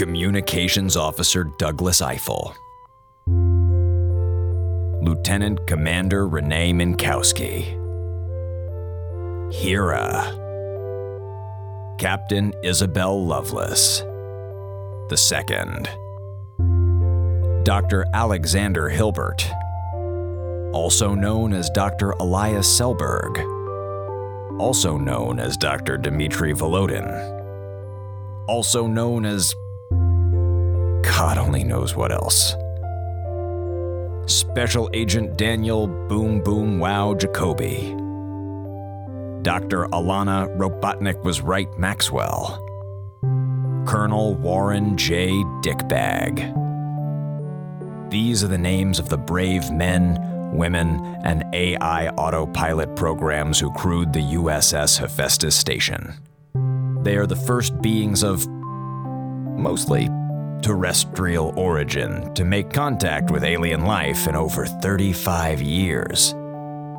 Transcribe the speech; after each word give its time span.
Communications 0.00 0.96
Officer 0.96 1.44
Douglas 1.58 2.00
Eiffel. 2.00 2.54
Lieutenant 5.02 5.66
Commander 5.66 6.26
Renee 6.26 6.72
Minkowski. 6.72 7.76
Hera. 9.52 10.24
Captain 11.98 12.54
Isabel 12.64 13.26
Lovelace. 13.26 13.98
The 15.10 15.18
second. 15.18 15.90
Dr. 17.64 18.06
Alexander 18.14 18.88
Hilbert. 18.88 19.46
Also 20.72 21.14
known 21.14 21.52
as 21.52 21.68
Dr. 21.74 22.12
Elias 22.12 22.66
Selberg. 22.66 23.36
Also 24.58 24.96
known 24.96 25.38
as 25.38 25.58
Dr. 25.58 25.98
Dmitry 25.98 26.54
Volodin. 26.54 27.36
Also 28.48 28.86
known 28.86 29.26
as 29.26 29.54
God 31.02 31.38
only 31.38 31.64
knows 31.64 31.94
what 31.94 32.12
else. 32.12 32.54
Special 34.26 34.88
Agent 34.92 35.36
Daniel 35.36 35.86
Boom 35.86 36.42
Boom 36.42 36.78
Wow 36.78 37.14
Jacoby. 37.14 37.96
Dr. 39.42 39.86
Alana 39.86 40.54
Robotnik 40.56 41.22
was 41.24 41.40
right 41.40 41.68
Maxwell. 41.78 42.62
Colonel 43.86 44.34
Warren 44.34 44.96
J. 44.96 45.30
Dickbag. 45.62 46.56
These 48.10 48.44
are 48.44 48.48
the 48.48 48.58
names 48.58 48.98
of 48.98 49.08
the 49.08 49.16
brave 49.16 49.70
men, 49.70 50.18
women, 50.52 51.00
and 51.24 51.44
AI 51.54 52.08
autopilot 52.10 52.94
programs 52.96 53.58
who 53.58 53.72
crewed 53.72 54.12
the 54.12 54.20
USS 54.20 54.98
Hephaestus 54.98 55.56
station. 55.56 56.14
They 57.02 57.16
are 57.16 57.26
the 57.26 57.36
first 57.36 57.80
beings 57.80 58.22
of 58.22 58.46
mostly 58.48 60.08
terrestrial 60.62 61.52
origin 61.56 62.32
to 62.34 62.44
make 62.44 62.70
contact 62.70 63.30
with 63.30 63.44
alien 63.44 63.84
life 63.84 64.26
in 64.28 64.34
over 64.34 64.66
35 64.66 65.60
years. 65.62 66.34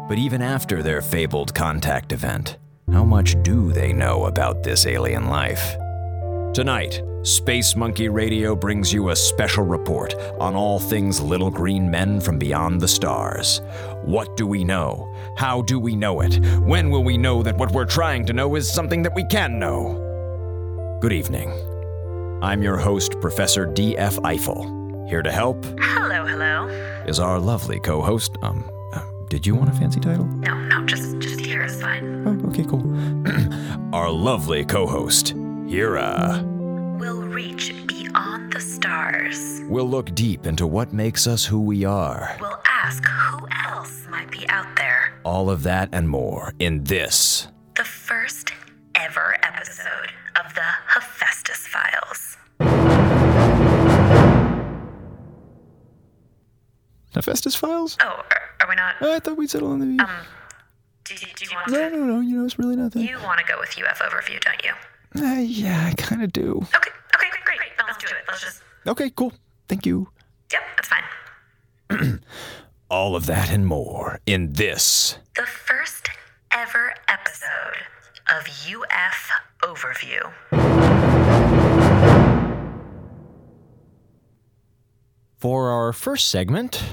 But 0.08 0.18
even 0.18 0.42
after 0.42 0.84
their 0.84 1.02
fabled 1.02 1.54
contact 1.54 2.12
event, 2.12 2.58
how 2.92 3.04
much 3.06 3.42
do 3.44 3.72
they 3.72 3.94
know 3.94 4.26
about 4.26 4.64
this 4.64 4.86
alien 4.86 5.28
life? 5.28 5.76
Tonight, 6.54 7.02
Space 7.24 7.76
Monkey 7.76 8.10
Radio 8.10 8.56
brings 8.56 8.92
you 8.92 9.10
a 9.10 9.16
special 9.16 9.64
report 9.64 10.16
on 10.40 10.56
all 10.56 10.80
things 10.80 11.22
little 11.22 11.52
green 11.52 11.90
men 11.90 12.20
from 12.20 12.38
beyond 12.40 12.82
the 12.82 12.88
stars. 12.88 13.62
What 14.04 14.36
do 14.36 14.46
we 14.48 14.64
know? 14.64 15.08
How 15.38 15.62
do 15.62 15.80
we 15.80 15.96
know 15.96 16.22
it? 16.22 16.44
When 16.62 16.90
will 16.90 17.04
we 17.04 17.18
know 17.18 17.42
that 17.44 17.58
what 17.58 17.72
we're 17.72 17.86
trying 17.86 18.26
to 18.26 18.34
know 18.34 18.56
is 18.56 18.70
something 18.70 19.04
that 19.04 19.16
we 19.16 19.24
can 19.26 19.60
know? 19.60 20.98
Good 21.00 21.14
evening. 21.14 21.71
I'm 22.41 22.63
your 22.63 22.78
host, 22.78 23.19
Professor 23.22 23.66
D.F. 23.66 24.18
Eiffel. 24.24 25.06
Here 25.07 25.22
to 25.22 25.31
help 25.31 25.63
Hello, 25.79 26.25
hello. 26.25 26.68
is 27.06 27.19
our 27.19 27.40
lovely 27.40 27.79
co 27.79 28.02
host. 28.02 28.35
Um, 28.41 28.69
uh, 28.94 29.02
did 29.29 29.46
you 29.46 29.56
want 29.56 29.69
a 29.69 29.74
fancy 29.74 30.00
title? 30.00 30.25
No, 30.25 30.53
no, 30.68 30.85
just 30.85 31.19
just 31.19 31.40
here 31.40 31.63
is 31.63 31.79
fine. 31.81 32.25
Oh, 32.25 32.47
okay, 32.50 32.63
cool. 32.63 32.81
our 33.94 34.09
lovely 34.09 34.63
co 34.66 34.88
host, 34.88 35.35
Hera. 35.68 36.44
We'll 37.00 37.22
reach 37.24 37.74
beyond 37.88 38.53
the 38.53 38.62
stars. 38.62 39.62
We'll 39.69 39.90
look 39.90 40.16
deep 40.16 40.46
into 40.47 40.66
what 40.66 40.94
makes 40.94 41.28
us 41.28 41.46
who 41.46 41.59
we 41.62 41.84
are. 41.85 42.38
We'll 42.40 42.59
ask 42.69 43.03
who 43.06 43.47
else 43.68 44.06
might 44.09 44.31
be 44.31 44.47
out 44.50 44.75
there. 44.78 45.13
All 45.23 45.50
of 45.50 45.63
that 45.63 45.90
and 45.91 46.08
more 46.09 46.53
in 46.59 46.84
this. 46.85 47.47
The 47.75 47.84
first 47.84 48.53
ever 48.96 49.35
episode 49.44 50.12
of 50.44 50.53
the 50.56 50.62
Hephaestus 50.88 51.68
Files. 51.68 52.31
Hephaestus 57.14 57.56
Files? 57.56 57.98
Oh, 58.02 58.06
are, 58.06 58.42
are 58.62 58.70
we 58.70 58.76
not? 58.76 58.96
I 59.02 59.20
thought 59.20 59.38
we'd 59.38 59.50
settle 59.50 59.72
on 59.72 59.80
the. 59.80 60.04
Um, 60.04 60.10
do, 61.04 61.16
do, 61.16 61.46
you 61.46 61.56
want 61.56 61.70
no, 61.70 61.90
to? 61.90 61.96
no, 61.98 62.04
no, 62.06 62.20
you 62.22 62.38
know, 62.38 62.46
it's 62.46 62.58
really 62.58 62.76
nothing. 62.76 63.02
You 63.02 63.18
want 63.24 63.40
to 63.40 63.46
go 63.46 63.60
with 63.60 63.78
UF 63.78 64.00
Overview, 64.00 64.40
don't 64.40 64.64
you? 64.64 64.72
Uh, 65.22 65.42
yeah, 65.42 65.88
I 65.88 65.94
kind 65.96 66.24
of 66.24 66.32
do. 66.32 66.66
Okay, 66.76 66.92
okay, 67.16 67.28
great, 67.44 67.58
great. 67.60 67.72
Let's 67.86 67.98
do 67.98 68.08
it. 68.08 68.24
Let's 68.28 68.42
just. 68.42 68.64
Okay, 68.88 69.10
cool. 69.10 69.34
Thank 69.68 69.86
you. 69.86 70.08
Yep, 70.52 70.62
that's 70.78 70.88
fine. 70.88 72.20
All 72.90 73.16
of 73.16 73.26
that 73.26 73.52
and 73.52 73.66
more 73.66 74.20
in 74.26 74.54
this. 74.54 75.18
The 75.36 75.46
first 75.46 76.10
ever 76.52 76.94
episode 77.08 77.88
of 78.30 78.48
UF 78.68 79.32
Overview. 79.64 80.32
For 85.41 85.72
our 85.72 85.91
first 85.91 86.29
segment, 86.29 86.84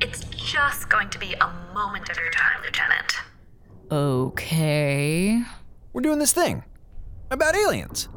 It's 0.00 0.24
just 0.34 0.88
going 0.88 1.08
to 1.10 1.18
be 1.18 1.34
a 1.34 1.52
moment 1.74 2.08
of 2.10 2.16
your 2.18 2.30
time, 2.30 2.62
Lieutenant. 2.64 3.14
Okay. 3.90 5.42
we're 5.92 6.00
doing 6.02 6.18
this 6.18 6.32
thing 6.32 6.64
about 7.30 7.56
aliens. 7.56 8.08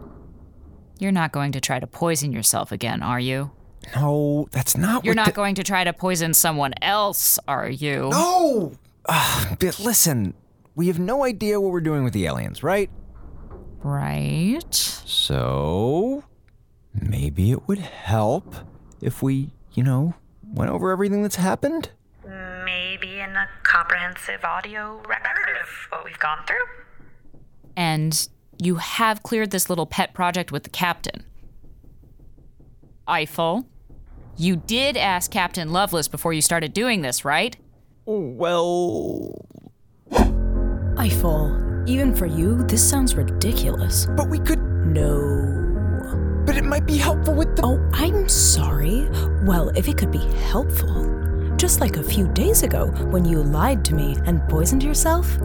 You're 0.99 1.11
not 1.11 1.31
going 1.31 1.53
to 1.53 1.61
try 1.61 1.79
to 1.79 1.87
poison 1.87 2.31
yourself 2.33 2.71
again, 2.71 3.01
are 3.01 3.19
you? 3.19 3.51
No, 3.95 4.47
that's 4.51 4.75
not 4.75 5.05
You're 5.05 5.15
not 5.15 5.27
the- 5.27 5.31
going 5.31 5.55
to 5.55 5.63
try 5.63 5.83
to 5.83 5.93
poison 5.93 6.33
someone 6.33 6.73
else, 6.81 7.39
are 7.47 7.69
you? 7.69 8.09
No! 8.11 8.73
But 9.59 9.79
listen, 9.79 10.33
we 10.75 10.87
have 10.87 10.99
no 10.99 11.23
idea 11.23 11.59
what 11.59 11.71
we're 11.71 11.81
doing 11.81 12.03
with 12.03 12.13
the 12.13 12.25
aliens, 12.25 12.61
right? 12.61 12.89
Right? 13.81 14.73
So, 14.73 16.23
maybe 16.93 17.51
it 17.51 17.67
would 17.67 17.79
help 17.79 18.55
if 19.01 19.23
we, 19.23 19.51
you 19.73 19.83
know, 19.83 20.15
went 20.43 20.71
over 20.71 20.91
everything 20.91 21.23
that's 21.23 21.37
happened? 21.37 21.91
Maybe 22.25 23.19
in 23.19 23.35
a 23.35 23.47
comprehensive 23.63 24.43
audio 24.43 25.01
record 25.07 25.57
of 25.61 25.67
what 25.89 26.03
we've 26.03 26.19
gone 26.19 26.39
through? 26.45 26.65
And 27.75 28.27
you 28.57 28.75
have 28.75 29.23
cleared 29.23 29.51
this 29.51 29.69
little 29.69 29.85
pet 29.85 30.13
project 30.13 30.51
with 30.51 30.63
the 30.63 30.69
captain. 30.69 31.23
Eiffel, 33.07 33.65
you 34.35 34.55
did 34.57 34.97
ask 34.97 35.31
Captain 35.31 35.71
Lovelace 35.71 36.07
before 36.07 36.33
you 36.33 36.41
started 36.41 36.73
doing 36.73 37.01
this, 37.01 37.23
right? 37.23 37.55
Well, 38.05 39.45
Eiffel, 40.97 41.68
even 41.89 42.13
for 42.15 42.25
you, 42.27 42.63
this 42.63 42.87
sounds 42.87 43.15
ridiculous. 43.15 44.05
but 44.15 44.29
we 44.29 44.39
could, 44.39 44.59
No. 44.85 46.43
but 46.45 46.55
it 46.55 46.63
might 46.63 46.85
be 46.85 46.97
helpful 46.97 47.33
with 47.33 47.55
the. 47.55 47.63
Oh, 47.65 47.79
I'm 47.93 48.29
sorry. 48.29 49.09
Well, 49.43 49.69
if 49.75 49.87
it 49.87 49.97
could 49.97 50.11
be 50.11 50.25
helpful. 50.51 51.05
Just 51.57 51.81
like 51.81 51.97
a 51.97 52.03
few 52.03 52.27
days 52.29 52.63
ago 52.63 52.87
when 53.11 53.25
you 53.25 53.43
lied 53.43 53.83
to 53.85 53.93
me 53.95 54.15
and 54.25 54.41
poisoned 54.47 54.83
yourself. 54.83 55.37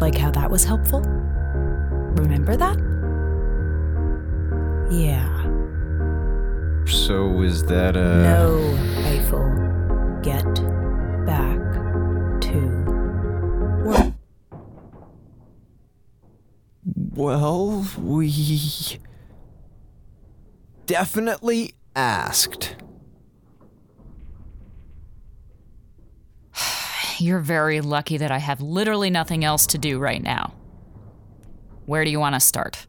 Like 0.00 0.16
how 0.16 0.30
that 0.30 0.50
was 0.50 0.64
helpful. 0.64 1.00
Remember 2.22 2.56
that? 2.56 2.78
Yeah. 4.90 5.28
So 6.86 7.42
is 7.42 7.64
that 7.64 7.96
a. 7.96 8.22
No, 8.22 8.74
Eiffel. 9.12 9.46
Get 10.22 10.46
Well, 16.94 17.86
we 17.98 18.32
definitely 20.86 21.74
asked. 21.94 22.76
You're 27.18 27.40
very 27.40 27.80
lucky 27.80 28.16
that 28.16 28.30
I 28.30 28.38
have 28.38 28.60
literally 28.60 29.10
nothing 29.10 29.44
else 29.44 29.66
to 29.68 29.78
do 29.78 29.98
right 29.98 30.22
now. 30.22 30.54
Where 31.86 32.04
do 32.04 32.10
you 32.10 32.20
want 32.20 32.34
to 32.34 32.40
start? 32.40 32.86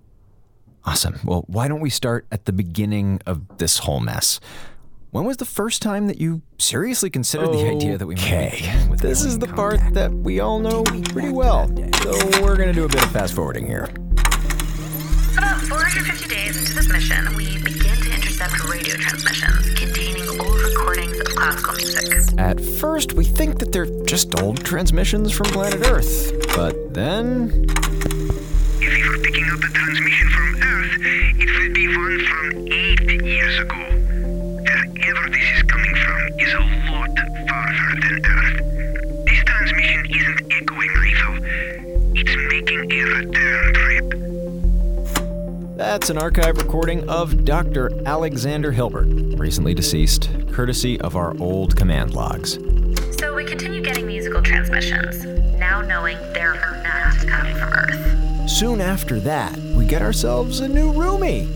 Awesome. 0.85 1.19
Well, 1.23 1.43
why 1.47 1.67
don't 1.67 1.81
we 1.81 1.89
start 1.89 2.25
at 2.31 2.45
the 2.45 2.53
beginning 2.53 3.21
of 3.25 3.57
this 3.57 3.79
whole 3.79 3.99
mess? 3.99 4.39
When 5.11 5.23
was 5.25 5.37
the 5.37 5.45
first 5.45 5.81
time 5.81 6.05
that 6.07 6.21
you 6.21 6.43
seriously 6.59 7.09
considered 7.09 7.47
the 7.51 7.67
idea 7.67 7.97
that 7.97 8.05
we 8.05 8.13
might 8.15 8.23
Okay. 8.25 8.49
begin 8.57 8.89
with 8.91 8.99
this 8.99 9.25
is 9.25 9.39
the 9.39 9.47
part 9.47 9.79
that 9.93 10.13
we 10.13 10.39
all 10.39 10.59
know 10.59 10.83
pretty 10.83 11.29
well. 11.29 11.67
So 12.03 12.11
we're 12.43 12.55
gonna 12.55 12.73
do 12.73 12.85
a 12.85 12.87
bit 12.87 13.03
of 13.03 13.11
fast 13.11 13.33
forwarding 13.33 13.65
here. 13.65 13.89
About 15.35 15.61
450 15.61 16.27
days 16.29 16.57
into 16.59 16.73
this 16.75 16.89
mission, 16.89 17.25
we 17.35 17.57
begin 17.57 17.95
to 17.95 18.13
intercept 18.13 18.63
radio 18.69 18.95
transmissions 18.97 19.73
containing 19.79 20.29
old 20.39 20.61
recordings 20.61 21.19
of 21.19 21.25
classical 21.35 21.73
music. 21.73 22.33
At 22.37 22.61
first, 22.61 23.13
we 23.13 23.23
think 23.25 23.57
that 23.59 23.71
they're 23.71 23.89
just 24.05 24.39
old 24.43 24.63
transmissions 24.63 25.31
from 25.31 25.47
planet 25.47 25.87
Earth, 25.89 26.31
but 26.55 26.93
then 26.93 27.65
If 28.81 28.93
we 28.95 29.09
were 29.09 29.17
picking 29.23 29.45
up 29.49 29.59
a 29.59 29.69
transmission 29.73 30.29
from 30.29 30.61
Earth, 30.61 30.99
it 31.01 31.59
would 31.59 31.73
be 31.73 31.87
one 31.87 32.19
from 32.25 32.67
eight 32.71 33.23
years 33.23 33.59
ago. 33.59 33.98
Wherever 35.09 35.29
this 35.31 35.49
is 35.55 35.63
coming 35.63 35.95
from 35.95 36.21
is 36.37 36.53
a 36.53 36.59
lot 36.91 37.09
farther 37.47 37.99
than 37.99 38.21
Earth. 38.25 38.57
This 39.25 39.41
transmission 39.43 40.05
isn't 40.05 40.39
echoing 40.53 40.91
either. 41.09 41.33
It's 42.13 42.35
making 42.51 42.91
a 42.91 43.03
return 43.05 43.73
trip. 43.73 44.07
That's 45.77 46.11
an 46.11 46.19
archive 46.19 46.57
recording 46.57 47.09
of 47.09 47.43
Dr. 47.43 47.89
Alexander 48.05 48.71
Hilbert, 48.71 49.07
recently 49.39 49.73
deceased, 49.73 50.29
courtesy 50.51 51.01
of 51.01 51.15
our 51.15 51.35
old 51.39 51.75
command 51.75 52.13
logs. 52.13 52.59
So 53.17 53.33
we 53.33 53.45
continue 53.45 53.81
getting 53.81 54.05
musical 54.05 54.43
transmissions, 54.43 55.25
now 55.57 55.81
knowing 55.81 56.19
they're 56.33 56.53
not 56.83 57.17
coming 57.27 57.55
from 57.55 57.73
Earth. 57.73 58.47
Soon 58.47 58.79
after 58.79 59.19
that, 59.21 59.57
we 59.75 59.87
get 59.87 60.03
ourselves 60.03 60.59
a 60.59 60.67
new 60.67 60.93
roomie, 60.93 61.47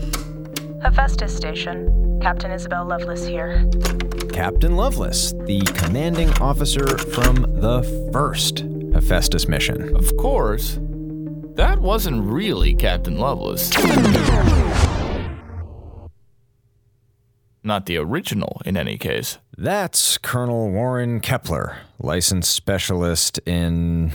Hephaestus 0.82 1.36
Station. 1.36 1.93
Captain 2.24 2.52
Isabel 2.52 2.86
Lovelace 2.86 3.26
here. 3.26 3.68
Captain 4.32 4.76
Lovelace, 4.76 5.32
the 5.44 5.60
commanding 5.74 6.30
officer 6.40 6.96
from 6.96 7.42
the 7.60 7.82
first 8.14 8.60
Hephaestus 8.94 9.46
mission. 9.46 9.94
Of 9.94 10.16
course. 10.16 10.78
That 11.56 11.80
wasn't 11.80 12.24
really 12.24 12.74
Captain 12.74 13.18
Lovelace. 13.18 13.70
Not 17.62 17.84
the 17.84 17.98
original, 17.98 18.62
in 18.64 18.78
any 18.78 18.96
case. 18.96 19.36
That's 19.58 20.16
Colonel 20.16 20.70
Warren 20.70 21.20
Kepler, 21.20 21.76
licensed 21.98 22.54
specialist 22.54 23.38
in 23.44 24.12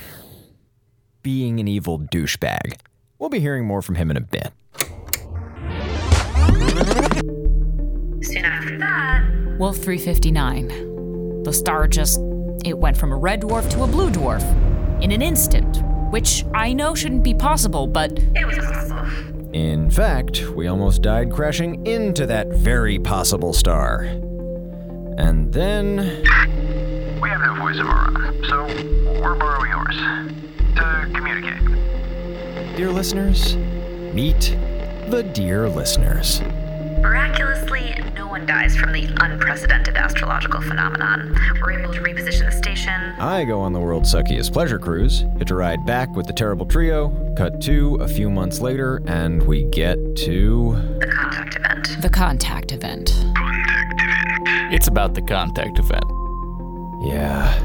being 1.22 1.60
an 1.60 1.68
evil 1.68 2.00
douchebag. 2.00 2.80
We'll 3.20 3.30
be 3.30 3.40
hearing 3.40 3.68
more 3.68 3.84
from 3.84 3.94
him 3.94 4.10
in 4.10 4.18
a 4.18 4.22
bit. 4.22 4.52
Soon 8.22 8.46
after 8.46 8.78
that, 8.80 9.24
Wolf 9.58 9.78
359. 9.78 11.44
The 11.44 11.54
star 11.54 11.88
just. 11.88 12.20
It 12.66 12.78
went 12.78 12.98
from 12.98 13.14
a 13.14 13.16
red 13.16 13.42
dwarf 13.42 13.70
to 13.72 13.84
a 13.84 13.88
blue 13.88 14.10
dwarf 14.10 14.44
in 15.02 15.12
an 15.14 15.22
instant, 15.22 15.82
which 16.12 16.44
I 16.54 16.74
know 16.74 16.94
shouldn't 16.94 17.24
be 17.24 17.34
possible, 17.34 17.88
but 17.88 18.12
it 18.36 18.46
was 18.46 18.58
possible. 18.58 19.08
In 19.54 19.90
fact, 19.90 20.42
we 20.50 20.68
almost 20.68 21.02
died 21.02 21.32
crashing 21.32 21.86
into 21.88 22.26
that 22.28 22.48
very 22.50 23.00
possible 23.00 23.54
star. 23.54 24.02
And 25.18 25.52
then. 25.54 25.96
We 27.22 27.30
have 27.30 27.42
that 27.42 27.58
voice 27.58 27.80
of 27.80 27.88
our 27.88 28.10
own, 28.10 28.44
so 28.44 28.66
we're 29.22 29.36
borrowing 29.36 29.72
yours 29.72 29.96
to 30.76 31.10
communicate. 31.16 32.76
Dear 32.76 32.92
listeners, 32.92 33.56
meet 34.14 34.58
the 35.08 35.24
dear 35.34 35.70
listeners. 35.70 36.42
Miraculously, 37.02 37.96
no 38.16 38.28
one 38.28 38.46
dies 38.46 38.76
from 38.76 38.92
the 38.92 39.08
unprecedented 39.22 39.96
astrological 39.96 40.62
phenomenon. 40.62 41.36
We're 41.62 41.80
able 41.80 41.94
to 41.94 42.02
reposition 42.02 42.46
the 42.46 42.52
station. 42.52 43.14
I 43.20 43.46
go 43.46 43.60
on 43.62 43.74
the 43.74 43.80
world's 43.80 44.14
suckiest 44.14 44.52
pleasure 44.54 44.80
cruise, 44.80 45.24
get 45.38 45.48
to 45.48 45.56
ride 45.56 45.86
back 45.86 46.14
with 46.16 46.28
the 46.28 46.34
terrible 46.34 46.66
trio, 46.66 47.34
cut 47.38 47.62
to 47.62 47.96
a 47.96 48.08
few 48.08 48.30
months 48.30 48.60
later, 48.60 49.02
and 49.08 49.42
we 49.44 49.64
get 49.66 49.98
to. 50.18 50.74
The 51.00 51.08
contact 51.08 51.56
event. 51.56 52.02
the 52.02 52.10
contact 52.10 52.72
event. 52.72 53.14
Contact 53.36 54.02
event. 54.02 54.74
It's 54.74 54.88
about 54.88 55.14
the 55.14 55.22
contact 55.22 55.80
event. 55.80 56.04
Yeah, 57.06 57.58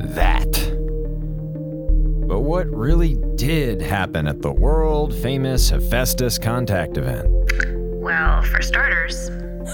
that. 0.00 0.52
But 2.28 2.40
what 2.40 2.66
really 2.68 3.14
did 3.36 3.80
happen 3.80 4.26
at 4.26 4.42
the 4.42 4.52
world 4.52 5.14
famous 5.14 5.70
Hephaestus 5.70 6.38
contact 6.38 6.98
event? 6.98 7.26
Well, 8.06 8.40
for 8.42 8.62
starters, 8.62 9.30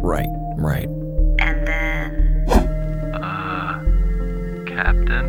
Right, 0.00 0.28
right. 0.56 0.86
and 1.40 1.66
then 1.66 2.46
Uh. 3.14 3.82
Captain? 4.64 5.26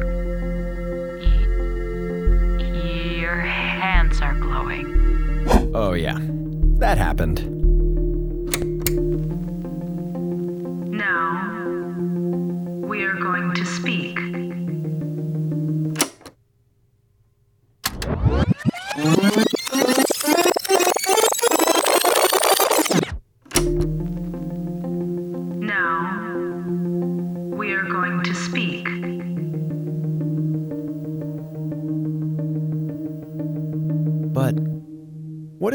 Your 3.19 3.39
hands 3.39 4.21
are 4.21 4.35
glowing. 4.35 4.85
Oh, 5.73 5.93
yeah, 5.93 6.19
that 6.77 6.99
happened. 6.99 7.52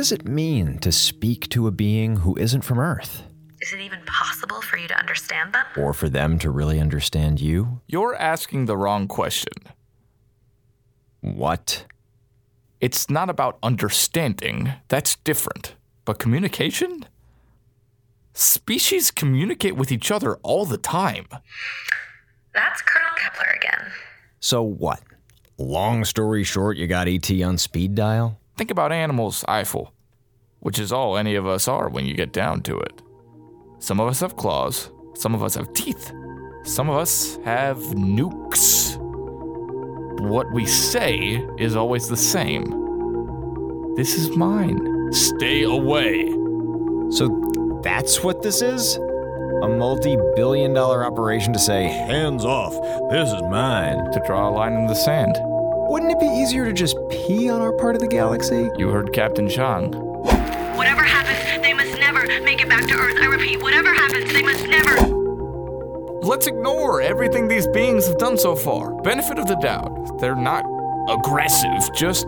Does 0.09 0.21
it 0.21 0.27
mean 0.27 0.79
to 0.79 0.91
speak 0.91 1.51
to 1.51 1.67
a 1.67 1.71
being 1.71 2.17
who 2.17 2.35
isn't 2.39 2.63
from 2.63 2.79
Earth? 2.79 3.25
is 3.61 3.75
it 3.75 3.81
even 3.81 4.01
possible 4.07 4.63
for 4.63 4.79
you 4.79 4.89
to 4.89 4.99
understand 4.99 5.53
them? 5.53 5.67
Or 5.77 5.93
for 5.93 6.09
them 6.09 6.39
to 6.39 6.51
really 6.51 6.81
understand 6.81 7.43
you? 7.43 7.83
You're 7.87 8.15
asking 8.15 8.65
the 8.65 8.77
wrong 8.79 9.07
question. 9.07 9.53
What? 11.21 11.85
It's 12.81 13.11
not 13.11 13.29
about 13.29 13.59
understanding, 13.63 14.73
that's 14.89 15.17
different. 15.17 15.75
But 16.07 16.19
communication? 16.19 17.05
Species 18.33 19.11
communicate 19.11 19.77
with 19.77 19.93
each 19.93 20.11
other 20.11 20.37
all 20.37 20.65
the 20.65 20.79
time. 20.79 21.27
That's 22.55 22.81
Colonel 22.81 23.11
Kepler 23.19 23.55
again. 23.59 23.93
So 24.41 24.63
what? 24.63 25.03
Long 25.59 26.07
story 26.07 26.45
short, 26.45 26.79
you 26.79 26.87
got 26.87 27.09
ET 27.09 27.31
on 27.43 27.59
speed 27.59 27.95
dial? 27.95 28.41
Think 28.57 28.71
about 28.73 28.91
animals, 28.91 29.45
Eiffel, 29.47 29.93
which 30.61 30.79
is 30.79 30.93
all 30.93 31.17
any 31.17 31.35
of 31.35 31.47
us 31.47 31.69
are 31.69 31.89
when 31.89 32.05
you 32.05 32.15
get 32.15 32.33
down 32.33 32.63
to 32.63 32.79
it. 32.79 33.03
Some 33.79 34.01
of 34.01 34.09
us 34.09 34.21
have 34.21 34.37
claws, 34.37 34.91
some 35.15 35.35
of 35.35 35.43
us 35.43 35.55
have 35.55 35.73
teeth, 35.73 36.13
some 36.65 36.89
of 36.91 36.97
us 36.97 37.39
have 37.45 37.79
nukes. 37.79 38.97
What 40.21 40.53
we 40.53 40.67
say 40.67 41.47
is 41.59 41.77
always 41.77 42.09
the 42.09 42.17
same. 42.17 43.95
This 43.95 44.15
is 44.15 44.37
mine. 44.37 45.13
Stay 45.13 45.63
away. 45.63 46.29
So 47.11 47.81
that's 47.83 48.23
what 48.23 48.43
this 48.43 48.61
is? 48.61 48.97
A 48.97 49.69
multi 49.69 50.17
billion 50.37 50.75
dollar 50.75 51.05
operation 51.05 51.53
to 51.53 51.59
say, 51.59 51.85
hands 51.85 52.45
off, 52.45 52.75
this 53.11 53.33
is 53.33 53.43
mine. 53.43 54.11
To 54.13 54.23
draw 54.27 54.49
a 54.49 54.51
line 54.51 54.75
in 54.75 54.87
the 54.87 54.95
sand. 54.95 55.35
Wouldn't 55.89 56.13
it 56.13 56.21
be 56.21 56.27
easier 56.27 56.67
to 56.67 56.73
just 56.73 56.97
pee 57.11 57.49
on 57.49 57.61
our 57.61 57.73
part 57.73 57.95
of 57.95 58.01
the 58.01 58.09
galaxy? 58.09 58.69
You 58.77 58.91
heard 58.91 59.13
Captain 59.13 59.49
Chang. 59.49 60.08
Whatever 60.79 61.03
happens, 61.03 61.63
they 61.63 61.75
must 61.75 61.99
never 61.99 62.25
make 62.43 62.61
it 62.63 62.69
back 62.69 62.87
to 62.87 62.95
Earth. 62.95 63.17
I 63.21 63.27
repeat, 63.27 63.61
whatever 63.61 63.93
happens, 63.93 64.33
they 64.33 64.43
must 64.43 64.65
never. 64.69 64.97
Let's 66.23 66.47
ignore 66.47 67.03
everything 67.03 67.49
these 67.49 67.67
beings 67.67 68.07
have 68.07 68.19
done 68.19 68.39
so 68.39 68.55
far. 68.55 68.95
Benefit 69.03 69.39
of 69.41 69.49
the 69.49 69.57
doubt. 69.57 70.21
They're 70.21 70.37
not 70.37 70.65
aggressive, 71.09 71.93
just 71.95 72.27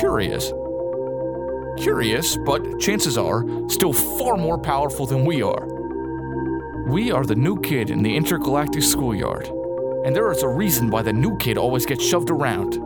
curious. 0.00 0.52
Curious, 1.82 2.38
but 2.46 2.80
chances 2.80 3.18
are 3.18 3.44
still 3.68 3.92
far 3.92 4.38
more 4.38 4.58
powerful 4.58 5.04
than 5.04 5.26
we 5.26 5.42
are. 5.42 5.68
We 6.86 7.10
are 7.12 7.26
the 7.26 7.34
new 7.34 7.60
kid 7.60 7.90
in 7.90 8.02
the 8.02 8.16
intergalactic 8.16 8.82
schoolyard, 8.82 9.48
and 10.06 10.16
there 10.16 10.30
is 10.32 10.42
a 10.42 10.48
reason 10.48 10.88
why 10.88 11.02
the 11.02 11.12
new 11.12 11.36
kid 11.36 11.58
always 11.58 11.84
gets 11.84 12.04
shoved 12.04 12.30
around. 12.30 12.80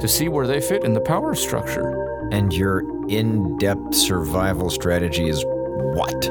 to 0.00 0.08
see 0.08 0.28
where 0.28 0.46
they 0.46 0.60
fit 0.60 0.84
in 0.84 0.92
the 0.92 1.00
power 1.00 1.34
structure. 1.34 2.05
And 2.32 2.52
your 2.52 2.80
in 3.08 3.56
depth 3.58 3.94
survival 3.94 4.70
strategy 4.70 5.28
is 5.28 5.44
what? 5.46 6.22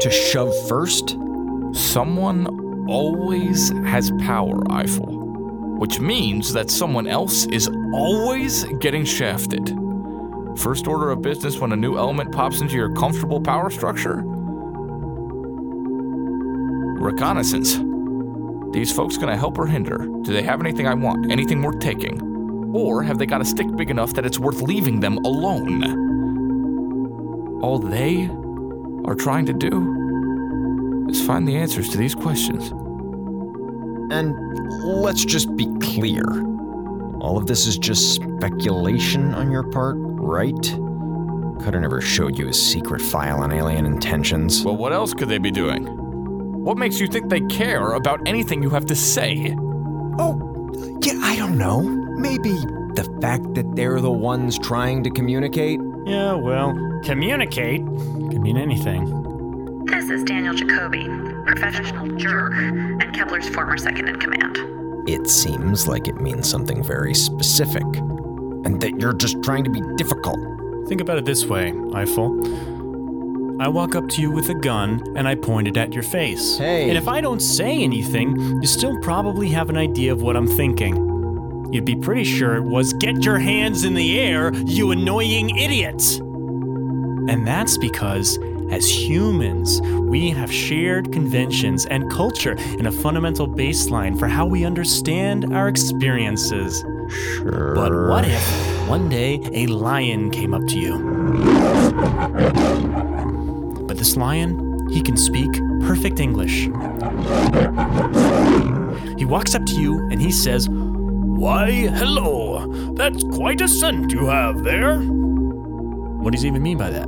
To 0.00 0.10
shove 0.10 0.54
first? 0.68 1.16
Someone 1.72 2.86
always 2.88 3.70
has 3.84 4.12
power, 4.20 4.62
Eiffel, 4.72 5.06
which 5.78 6.00
means 6.00 6.52
that 6.52 6.70
someone 6.70 7.06
else 7.06 7.46
is 7.46 7.68
always 7.92 8.64
getting 8.80 9.04
shafted. 9.04 9.76
First 10.56 10.86
order 10.86 11.10
of 11.10 11.22
business 11.22 11.58
when 11.58 11.72
a 11.72 11.76
new 11.76 11.96
element 11.96 12.32
pops 12.32 12.60
into 12.60 12.76
your 12.76 12.92
comfortable 12.94 13.40
power 13.40 13.70
structure? 13.70 14.22
Reconnaissance. 17.00 17.78
These 18.72 18.92
folks 18.92 19.16
gonna 19.16 19.36
help 19.36 19.58
or 19.58 19.66
hinder? 19.66 19.98
Do 20.22 20.32
they 20.32 20.42
have 20.42 20.60
anything 20.60 20.86
I 20.86 20.94
want? 20.94 21.30
Anything 21.30 21.62
worth 21.62 21.80
taking? 21.80 22.27
Or 22.72 23.02
have 23.02 23.18
they 23.18 23.26
got 23.26 23.40
a 23.40 23.44
stick 23.44 23.66
big 23.76 23.90
enough 23.90 24.14
that 24.14 24.26
it's 24.26 24.38
worth 24.38 24.60
leaving 24.60 25.00
them 25.00 25.18
alone? 25.18 25.82
All 27.62 27.78
they 27.78 28.28
are 29.04 29.14
trying 29.14 29.46
to 29.46 29.52
do 29.52 31.06
is 31.08 31.24
find 31.26 31.48
the 31.48 31.56
answers 31.56 31.88
to 31.90 31.96
these 31.96 32.14
questions. 32.14 32.70
And 34.12 34.34
let's 34.84 35.24
just 35.24 35.54
be 35.56 35.66
clear. 35.80 36.24
All 37.20 37.36
of 37.36 37.46
this 37.46 37.66
is 37.66 37.78
just 37.78 38.14
speculation 38.14 39.34
on 39.34 39.50
your 39.50 39.64
part, 39.64 39.96
right? 39.98 40.78
Cutter 41.60 41.80
never 41.80 42.00
showed 42.00 42.38
you 42.38 42.46
his 42.46 42.64
secret 42.64 43.02
file 43.02 43.42
on 43.42 43.50
alien 43.50 43.86
intentions. 43.86 44.64
Well, 44.64 44.76
what 44.76 44.92
else 44.92 45.12
could 45.14 45.28
they 45.28 45.38
be 45.38 45.50
doing? 45.50 45.84
What 46.62 46.78
makes 46.78 47.00
you 47.00 47.08
think 47.08 47.28
they 47.28 47.40
care 47.42 47.92
about 47.92 48.20
anything 48.28 48.62
you 48.62 48.70
have 48.70 48.86
to 48.86 48.94
say? 48.94 49.56
Oh, 50.18 50.38
yeah, 51.02 51.18
I 51.22 51.36
don't 51.36 51.58
know. 51.58 51.97
Maybe 52.18 52.54
the 52.94 53.08
fact 53.22 53.54
that 53.54 53.76
they're 53.76 54.00
the 54.00 54.10
ones 54.10 54.58
trying 54.58 55.04
to 55.04 55.10
communicate? 55.10 55.78
Yeah, 56.04 56.34
well, 56.34 56.74
communicate 57.04 57.80
can 57.80 58.42
mean 58.42 58.56
anything. 58.56 59.84
This 59.84 60.10
is 60.10 60.24
Daniel 60.24 60.52
Jacoby, 60.52 61.04
professional 61.46 62.08
jerk, 62.16 62.52
and 62.54 63.14
Kepler's 63.14 63.48
former 63.48 63.78
second 63.78 64.08
in 64.08 64.16
command. 64.18 65.08
It 65.08 65.30
seems 65.30 65.86
like 65.86 66.08
it 66.08 66.20
means 66.20 66.50
something 66.50 66.82
very 66.82 67.14
specific, 67.14 67.84
and 67.84 68.80
that 68.80 69.00
you're 69.00 69.14
just 69.14 69.40
trying 69.44 69.62
to 69.62 69.70
be 69.70 69.80
difficult. 69.96 70.40
Think 70.88 71.00
about 71.00 71.18
it 71.18 71.24
this 71.24 71.46
way, 71.46 71.72
Eiffel. 71.94 72.34
I 73.60 73.68
walk 73.68 73.94
up 73.94 74.08
to 74.08 74.20
you 74.20 74.32
with 74.32 74.48
a 74.50 74.54
gun 74.54 75.02
and 75.16 75.26
I 75.26 75.34
point 75.34 75.68
it 75.68 75.76
at 75.76 75.92
your 75.92 76.04
face. 76.04 76.58
Hey. 76.58 76.88
And 76.88 76.96
if 76.98 77.08
I 77.08 77.20
don't 77.20 77.40
say 77.40 77.82
anything, 77.82 78.60
you 78.60 78.66
still 78.66 78.98
probably 79.00 79.50
have 79.50 79.68
an 79.68 79.76
idea 79.76 80.12
of 80.12 80.22
what 80.22 80.36
I'm 80.36 80.46
thinking. 80.46 81.17
You'd 81.70 81.84
be 81.84 81.96
pretty 81.96 82.24
sure 82.24 82.56
it 82.56 82.64
was 82.64 82.94
get 82.94 83.24
your 83.24 83.38
hands 83.38 83.84
in 83.84 83.94
the 83.94 84.18
air, 84.18 84.54
you 84.54 84.90
annoying 84.90 85.56
idiot! 85.56 86.18
And 87.28 87.46
that's 87.46 87.76
because, 87.76 88.38
as 88.70 88.88
humans, 88.88 89.82
we 89.82 90.30
have 90.30 90.50
shared 90.50 91.12
conventions 91.12 91.84
and 91.84 92.10
culture 92.10 92.56
and 92.58 92.86
a 92.86 92.92
fundamental 92.92 93.46
baseline 93.46 94.18
for 94.18 94.28
how 94.28 94.46
we 94.46 94.64
understand 94.64 95.52
our 95.52 95.68
experiences. 95.68 96.82
Sure. 97.10 97.74
But 97.74 97.92
what 97.92 98.24
if 98.26 98.88
one 98.88 99.10
day 99.10 99.38
a 99.52 99.66
lion 99.66 100.30
came 100.30 100.54
up 100.54 100.66
to 100.68 100.78
you? 100.78 100.98
But 103.86 103.98
this 103.98 104.16
lion, 104.16 104.88
he 104.88 105.02
can 105.02 105.18
speak 105.18 105.50
perfect 105.82 106.18
English. 106.18 106.70
He 109.18 109.24
walks 109.24 109.54
up 109.54 109.66
to 109.66 109.74
you 109.74 109.98
and 110.10 110.20
he 110.20 110.30
says, 110.30 110.68
Why, 111.38 111.70
hello, 111.70 112.66
that's 112.94 113.22
quite 113.22 113.60
a 113.60 113.68
scent 113.68 114.10
you 114.10 114.26
have 114.26 114.64
there. 114.64 114.98
What 114.98 116.32
does 116.32 116.42
he 116.42 116.48
even 116.48 116.64
mean 116.64 116.78
by 116.78 116.90
that? 116.90 117.06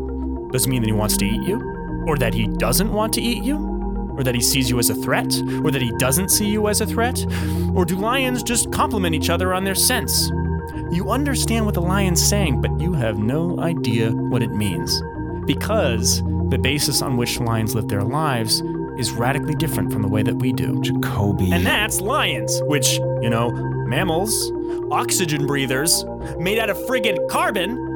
Does 0.52 0.66
it 0.66 0.68
mean 0.68 0.82
that 0.82 0.86
he 0.86 0.92
wants 0.92 1.16
to 1.16 1.26
eat 1.26 1.42
you? 1.42 1.56
Or 2.06 2.16
that 2.16 2.32
he 2.32 2.46
doesn't 2.46 2.92
want 2.92 3.12
to 3.14 3.20
eat 3.20 3.42
you? 3.42 3.56
Or 4.16 4.22
that 4.22 4.36
he 4.36 4.40
sees 4.40 4.70
you 4.70 4.78
as 4.78 4.88
a 4.88 4.94
threat? 4.94 5.36
Or 5.64 5.72
that 5.72 5.82
he 5.82 5.90
doesn't 5.98 6.28
see 6.28 6.48
you 6.48 6.68
as 6.68 6.80
a 6.80 6.86
threat? 6.86 7.26
Or 7.74 7.84
do 7.84 7.96
lions 7.96 8.44
just 8.44 8.70
compliment 8.70 9.16
each 9.16 9.30
other 9.30 9.52
on 9.52 9.64
their 9.64 9.74
scents? 9.74 10.28
You 10.92 11.10
understand 11.10 11.66
what 11.66 11.74
the 11.74 11.82
lion's 11.82 12.24
saying, 12.24 12.60
but 12.60 12.80
you 12.80 12.92
have 12.92 13.18
no 13.18 13.58
idea 13.58 14.12
what 14.12 14.44
it 14.44 14.52
means. 14.52 15.02
Because 15.44 16.22
the 16.50 16.58
basis 16.62 17.02
on 17.02 17.16
which 17.16 17.40
lions 17.40 17.74
live 17.74 17.88
their 17.88 18.04
lives 18.04 18.62
is 18.96 19.10
radically 19.10 19.56
different 19.56 19.92
from 19.92 20.02
the 20.02 20.08
way 20.08 20.22
that 20.22 20.36
we 20.36 20.52
do. 20.52 20.80
Jacoby. 20.82 21.50
And 21.50 21.66
that's 21.66 22.00
lions, 22.00 22.60
which, 22.66 22.92
you 23.22 23.28
know, 23.28 23.50
mammals, 23.90 24.52
oxygen 24.92 25.46
breathers, 25.46 26.04
made 26.38 26.58
out 26.58 26.70
of 26.70 26.76
friggin' 26.86 27.28
carbon. 27.28 27.88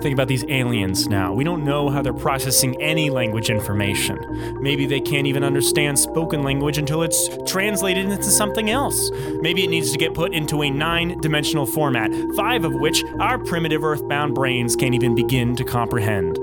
Think 0.00 0.12
about 0.12 0.28
these 0.28 0.44
aliens 0.48 1.08
now. 1.08 1.32
We 1.32 1.42
don't 1.42 1.64
know 1.64 1.88
how 1.90 2.02
they're 2.02 2.12
processing 2.12 2.80
any 2.80 3.10
language 3.10 3.50
information. 3.50 4.18
Maybe 4.60 4.86
they 4.86 5.00
can't 5.00 5.26
even 5.26 5.42
understand 5.42 5.98
spoken 5.98 6.42
language 6.42 6.78
until 6.78 7.02
it's 7.02 7.28
translated 7.46 8.06
into 8.06 8.22
something 8.22 8.70
else. 8.70 9.10
Maybe 9.40 9.64
it 9.64 9.70
needs 9.70 9.90
to 9.92 9.98
get 9.98 10.14
put 10.14 10.32
into 10.32 10.62
a 10.62 10.70
nine 10.70 11.18
dimensional 11.20 11.66
format, 11.66 12.10
five 12.36 12.64
of 12.64 12.74
which 12.74 13.02
our 13.18 13.38
primitive 13.38 13.82
earthbound 13.82 14.34
brains 14.34 14.76
can't 14.76 14.94
even 14.94 15.14
begin 15.14 15.56
to 15.56 15.64
comprehend. 15.64 16.38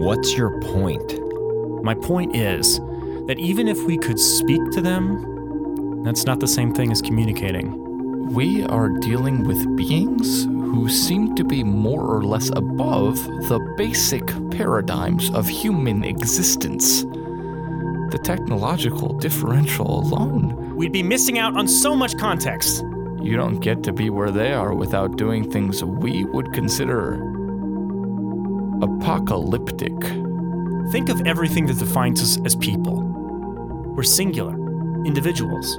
What's 0.00 0.36
your 0.36 0.58
point? 0.60 1.20
My 1.82 1.94
point 1.94 2.34
is 2.34 2.78
that 3.26 3.38
even 3.38 3.68
if 3.68 3.82
we 3.84 3.98
could 3.98 4.18
speak 4.18 4.70
to 4.70 4.80
them, 4.80 6.02
that's 6.02 6.24
not 6.24 6.40
the 6.40 6.48
same 6.48 6.72
thing 6.72 6.90
as 6.92 7.02
communicating. 7.02 7.81
We 8.32 8.64
are 8.64 8.88
dealing 8.88 9.44
with 9.44 9.76
beings 9.76 10.44
who 10.44 10.88
seem 10.88 11.34
to 11.34 11.44
be 11.44 11.62
more 11.62 12.00
or 12.00 12.24
less 12.24 12.48
above 12.56 13.22
the 13.48 13.58
basic 13.76 14.26
paradigms 14.50 15.28
of 15.32 15.46
human 15.46 16.02
existence. 16.02 17.02
The 17.02 18.18
technological 18.24 19.12
differential 19.18 20.00
alone. 20.00 20.74
We'd 20.74 20.92
be 20.92 21.02
missing 21.02 21.38
out 21.38 21.58
on 21.58 21.68
so 21.68 21.94
much 21.94 22.16
context. 22.16 22.82
You 23.20 23.36
don't 23.36 23.60
get 23.60 23.82
to 23.82 23.92
be 23.92 24.08
where 24.08 24.30
they 24.30 24.54
are 24.54 24.72
without 24.72 25.18
doing 25.18 25.50
things 25.50 25.84
we 25.84 26.24
would 26.24 26.54
consider 26.54 27.16
apocalyptic. 28.82 29.92
Think 30.90 31.10
of 31.10 31.20
everything 31.26 31.66
that 31.66 31.78
defines 31.78 32.22
us 32.22 32.38
as 32.46 32.56
people. 32.56 33.02
We're 33.94 34.04
singular, 34.04 34.54
individuals. 35.04 35.78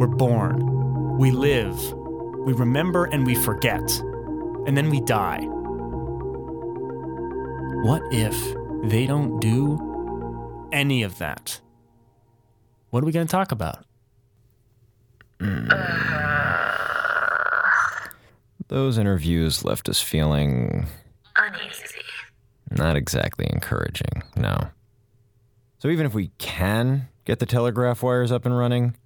We're 0.00 0.08
born, 0.08 0.79
we 1.20 1.30
live, 1.30 1.78
we 2.46 2.54
remember 2.54 3.04
and 3.04 3.26
we 3.26 3.34
forget, 3.34 3.82
and 4.66 4.74
then 4.74 4.88
we 4.88 5.02
die. 5.02 5.42
What 7.82 8.00
if 8.10 8.34
they 8.84 9.04
don't 9.04 9.38
do 9.38 10.70
any 10.72 11.02
of 11.02 11.18
that? 11.18 11.60
What 12.88 13.02
are 13.02 13.06
we 13.06 13.12
going 13.12 13.26
to 13.26 13.30
talk 13.30 13.52
about? 13.52 13.84
Those 18.68 18.96
interviews 18.96 19.62
left 19.62 19.90
us 19.90 20.00
feeling 20.00 20.86
Uneasy. 21.36 21.84
not 22.70 22.96
exactly 22.96 23.46
encouraging, 23.52 24.22
no. 24.36 24.70
So 25.80 25.88
even 25.88 26.06
if 26.06 26.14
we 26.14 26.30
can 26.38 27.08
get 27.26 27.40
the 27.40 27.46
telegraph 27.46 28.02
wires 28.02 28.32
up 28.32 28.46
and 28.46 28.56
running, 28.56 28.96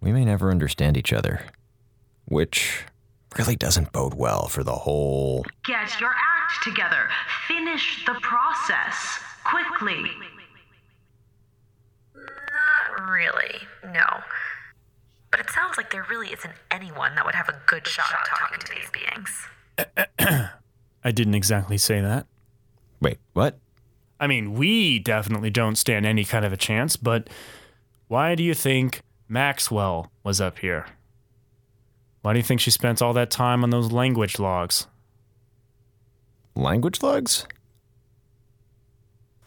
we 0.00 0.12
may 0.12 0.24
never 0.24 0.50
understand 0.50 0.96
each 0.96 1.12
other, 1.12 1.42
which 2.26 2.84
really 3.36 3.56
doesn't 3.56 3.92
bode 3.92 4.14
well 4.14 4.48
for 4.48 4.62
the 4.64 4.74
whole. 4.74 5.44
Get 5.64 6.00
your 6.00 6.10
act 6.10 6.62
together. 6.62 7.08
Finish 7.46 8.04
the 8.06 8.14
process 8.22 9.18
quickly. 9.44 10.10
Not 12.14 13.08
really, 13.10 13.58
no. 13.92 14.06
But 15.30 15.40
it 15.40 15.50
sounds 15.50 15.76
like 15.76 15.90
there 15.90 16.06
really 16.08 16.28
isn't 16.28 16.54
anyone 16.70 17.14
that 17.14 17.24
would 17.24 17.34
have 17.34 17.48
a 17.48 17.60
good 17.66 17.86
shot 17.86 18.10
at 18.12 18.26
talking 18.26 18.60
to 18.60 18.74
these 18.74 18.90
beings. 18.90 19.46
I 21.04 21.12
didn't 21.12 21.34
exactly 21.34 21.78
say 21.78 22.00
that. 22.00 22.26
Wait, 23.00 23.18
what? 23.34 23.58
I 24.18 24.26
mean, 24.26 24.54
we 24.54 24.98
definitely 24.98 25.50
don't 25.50 25.76
stand 25.76 26.06
any 26.06 26.24
kind 26.24 26.44
of 26.44 26.52
a 26.52 26.56
chance, 26.56 26.96
but 26.96 27.28
why 28.08 28.34
do 28.34 28.42
you 28.42 28.54
think 28.54 29.02
Maxwell 29.28 30.10
was 30.24 30.40
up 30.40 30.58
here? 30.60 30.86
Why 32.22 32.32
do 32.32 32.38
you 32.38 32.42
think 32.42 32.60
she 32.60 32.70
spent 32.70 33.02
all 33.02 33.12
that 33.12 33.30
time 33.30 33.62
on 33.62 33.70
those 33.70 33.92
language 33.92 34.38
logs? 34.38 34.86
Language 36.54 37.02
logs? 37.02 37.46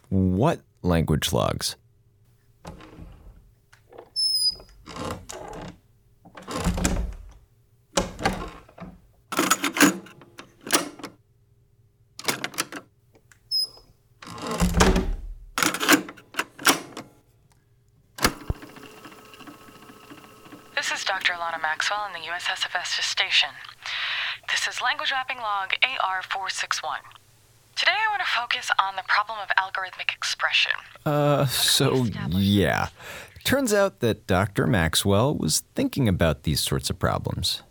What 0.09 0.61
language 0.83 1.33
logs? 1.33 1.75
This 20.75 20.91
is 20.91 21.05
Dr. 21.05 21.33
Alana 21.33 21.61
Maxwell 21.81 22.05
in 22.05 22.13
the 22.13 22.27
USS 22.29 22.61
Hephaestus 22.61 23.07
Station. 23.07 23.49
This 24.51 24.67
is 24.67 24.83
Language 24.83 25.11
Mapping 25.11 25.39
Log 25.39 25.71
AR461. 25.81 26.99
Today 27.75 27.91
I 27.91 28.11
want 28.11 28.21
to 28.21 28.27
focus 28.27 28.69
on 28.77 28.95
the 28.97 29.01
problem 29.07 29.39
of 29.41 29.49
algorithmic 29.57 30.13
expression. 30.13 30.73
Uh, 31.07 31.47
so 31.47 32.05
yeah. 32.29 32.89
Turns 33.43 33.73
out 33.73 33.99
that 34.01 34.27
Dr. 34.27 34.67
Maxwell 34.67 35.33
was 35.33 35.63
thinking 35.73 36.07
about 36.07 36.43
these 36.43 36.59
sorts 36.59 36.91
of 36.91 36.99
problems. 36.99 37.63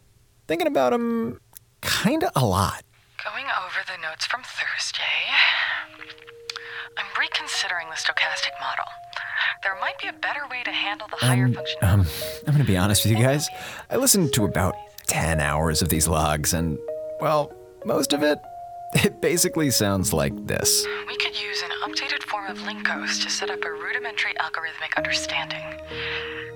Thinking 0.49 0.67
about 0.67 0.91
them 0.91 1.41
kinda 1.81 2.33
a 2.35 2.45
lot. 2.45 2.83
Going 3.23 3.47
over 3.47 3.79
the 3.87 4.03
notes 4.03 4.27
from 4.27 4.43
Thursday, 4.43 5.31
I'm 6.99 7.07
reconsidering 7.17 7.91
the 7.91 7.95
stochastic 7.95 8.59
model. 8.61 8.87
There 9.63 9.77
might 9.81 9.99
be 10.01 10.09
a 10.09 10.13
better 10.13 10.41
way 10.51 10.63
to 10.65 10.71
handle 10.71 11.07
the 11.11 11.17
higher 11.17 11.49
function. 11.49 11.79
um, 11.83 12.07
I'm 12.47 12.53
gonna 12.53 12.65
be 12.65 12.77
honest 12.77 13.05
with 13.05 13.13
you 13.17 13.23
guys. 13.23 13.49
I 13.91 13.97
listened 13.97 14.33
to 14.35 14.45
about 14.45 14.75
10 15.07 15.41
hours 15.41 15.83
of 15.83 15.89
these 15.89 16.07
logs, 16.09 16.55
and, 16.55 16.79
well, 17.21 17.53
most 17.85 18.13
of 18.13 18.23
it, 18.23 18.39
it 18.95 19.21
basically 19.21 19.71
sounds 19.71 20.13
like 20.13 20.33
this. 20.47 20.87
We 21.07 21.17
could 21.17 21.41
use 21.41 21.63
an 21.63 21.71
updated 21.91 22.23
form 22.25 22.47
of 22.47 22.59
Lincos 22.59 23.23
to 23.23 23.31
set 23.31 23.51
up 23.51 23.63
a 23.65 23.71
rudimentary 23.73 24.35
algorithmic 24.35 24.97
understanding. 24.97 25.63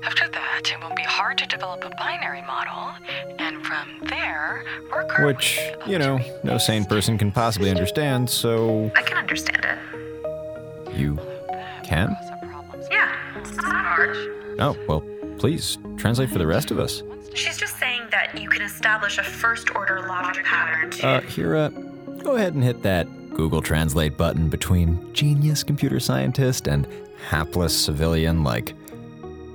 After 0.05 0.29
that, 0.29 0.63
it 0.65 0.81
won't 0.83 0.97
be 0.97 1.03
hard 1.03 1.39
to 1.39 1.47
develop 1.47 1.85
a 1.85 1.91
binary 1.91 2.43
model, 2.43 2.93
and 3.39 3.65
from 3.65 4.03
there, 4.09 4.65
work 4.93 5.19
our 5.19 5.27
Which, 5.27 5.61
you 5.87 5.99
know, 5.99 6.19
no 6.43 6.59
sane 6.59 6.85
person 6.85 7.17
can 7.19 7.33
possibly 7.33 7.71
understand, 7.71 8.29
so 8.31 8.91
I 8.97 9.03
can 9.03 9.17
understand 9.17 9.65
it. 9.65 10.97
you 10.97 11.19
can? 11.85 12.17
Yeah, 14.07 14.13
it's 14.13 14.59
not 14.59 14.77
hard. 14.77 14.79
Oh, 14.79 14.85
well, 14.87 15.37
please, 15.39 15.79
translate 15.97 16.31
for 16.31 16.39
the 16.39 16.47
rest 16.47 16.71
of 16.71 16.79
us. 16.79 17.03
She's 17.35 17.57
just 17.57 17.79
saying 17.79 18.03
that 18.11 18.41
you 18.41 18.49
can 18.49 18.63
establish 18.63 19.19
a 19.19 19.25
first 19.25 19.75
order 19.75 20.07
logic 20.09 20.45
pattern 20.45 20.91
to. 20.91 21.07
Uh, 21.07 21.21
Hera, 21.23 21.71
go 22.23 22.37
ahead 22.37 22.55
and 22.55 22.63
hit 22.63 22.83
that 22.83 23.09
Google 23.35 23.61
Translate 23.61 24.17
button 24.17 24.49
between 24.49 25.13
genius 25.13 25.65
computer 25.65 25.99
scientist 25.99 26.69
and 26.69 26.87
hapless 27.29 27.77
civilian 27.77 28.45
like 28.45 28.75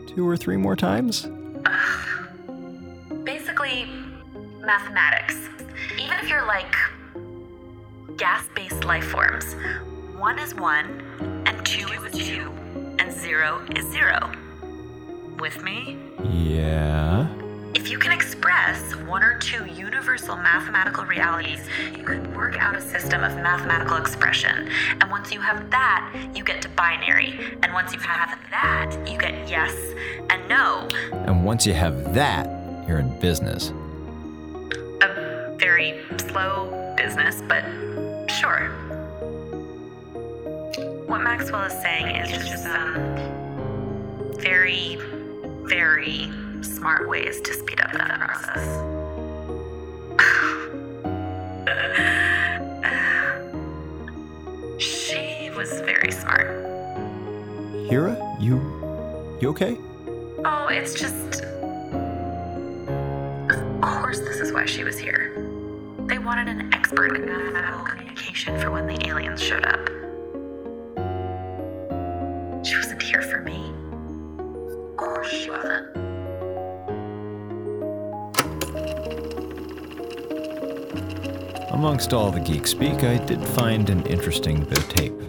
two 0.07 0.27
or 0.27 0.35
three 0.35 0.57
more 0.57 0.75
times. 0.75 1.29
basically 3.23 3.87
mathematics. 4.59 5.49
Even 5.97 6.17
if 6.19 6.29
you're 6.29 6.45
like 6.45 6.75
gas 8.17 8.45
based 8.55 8.83
life 8.83 9.05
forms, 9.05 9.55
one 10.17 10.37
is 10.37 10.53
one, 10.53 11.43
and 11.45 11.65
two 11.65 11.87
is 11.87 12.11
two, 12.27 12.51
and 13.09 13.19
zero 13.19 13.65
is 13.75 13.85
zero. 13.91 14.31
With 15.39 15.63
me? 15.63 15.97
Yeah. 16.23 17.27
If 17.73 17.89
you 17.89 17.97
can 17.97 18.11
express 18.11 18.95
one 18.95 19.23
or 19.23 19.37
two 19.39 19.65
universal 19.65 20.35
mathematical 20.35 21.05
realities, 21.05 21.59
you 21.97 22.03
can 22.03 22.35
work 22.35 22.57
out 22.59 22.75
a 22.75 22.81
system 22.81 23.23
of 23.23 23.35
mathematical 23.37 23.97
expression. 23.97 24.69
And 25.01 25.09
once 25.09 25.31
you 25.31 25.39
have 25.41 25.71
that, 25.71 26.13
you 26.35 26.43
get 26.43 26.61
to 26.63 26.69
binary. 26.69 27.57
And 27.63 27.73
once 27.73 27.93
you 27.93 27.99
have 27.99 28.37
that, 28.51 28.95
you 29.07 29.17
get 29.17 29.49
yes 29.49 29.73
and 30.29 30.47
no. 30.47 30.87
And 31.11 31.43
once 31.43 31.65
you 31.65 31.73
have 31.73 32.13
that, 32.13 32.87
you're 32.87 32.99
in 32.99 33.19
business. 33.19 33.71
A 35.01 35.55
very 35.57 36.03
slow 36.17 36.93
business, 36.95 37.41
but 37.47 37.63
sure. 38.29 38.71
What 41.09 41.21
Maxwell 41.23 41.63
is 41.63 41.73
saying 41.81 42.17
is 42.17 42.29
just 42.29 42.61
some 42.61 42.93
very, 44.37 44.99
very 45.63 46.29
smart 46.61 47.09
ways 47.09 47.41
to 47.41 47.51
speed 47.51 47.81
up 47.81 47.91
that 47.93 48.19
process. 48.19 48.63
she 54.79 55.49
was 55.57 55.81
very 55.81 56.11
smart. 56.11 56.45
Hera, 57.89 58.15
you 58.39 58.57
you 59.41 59.49
okay? 59.49 59.79
Oh, 60.45 60.67
it's 60.67 60.93
just. 60.93 61.43
Of 63.49 63.81
course, 63.81 64.19
this 64.19 64.39
is 64.39 64.53
why 64.53 64.65
she 64.67 64.83
was 64.83 64.99
here. 64.99 65.43
They 66.05 66.19
wanted 66.19 66.49
an 66.49 66.71
expert 66.71 67.15
in 67.15 67.25
mathematical 67.25 67.83
communication 67.83 68.59
for 68.59 68.69
when 68.69 68.85
the 68.85 69.07
aliens 69.07 69.41
showed 69.41 69.65
up. 69.65 69.98
Amongst 81.89 82.13
all 82.13 82.29
the 82.29 82.39
geek 82.39 82.67
speak, 82.67 83.03
I 83.03 83.17
did 83.17 83.43
find 83.43 83.89
an 83.89 84.05
interesting 84.05 84.63
bit 84.63 84.77
of 84.77 84.87
tape. 84.89 85.11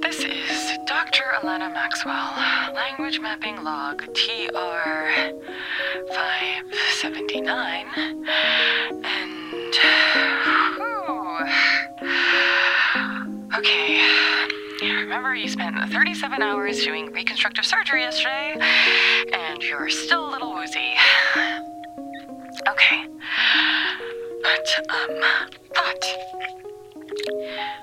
This 0.00 0.20
is 0.20 0.78
Dr. 0.86 1.24
Alana 1.40 1.74
Maxwell, 1.74 2.34
language 2.72 3.18
mapping 3.18 3.64
log 3.64 4.04
TR 4.14 4.78
579. 6.14 7.86
And. 7.96 8.26
whew. 10.76 11.48
Okay. 13.58 14.00
Remember, 14.82 15.34
you 15.34 15.48
spent 15.48 15.76
37 15.90 16.42
hours 16.42 16.84
doing 16.84 17.10
reconstructive 17.12 17.66
surgery 17.66 18.02
yesterday, 18.02 18.29
um, 24.90 25.20
thought. 25.74 26.04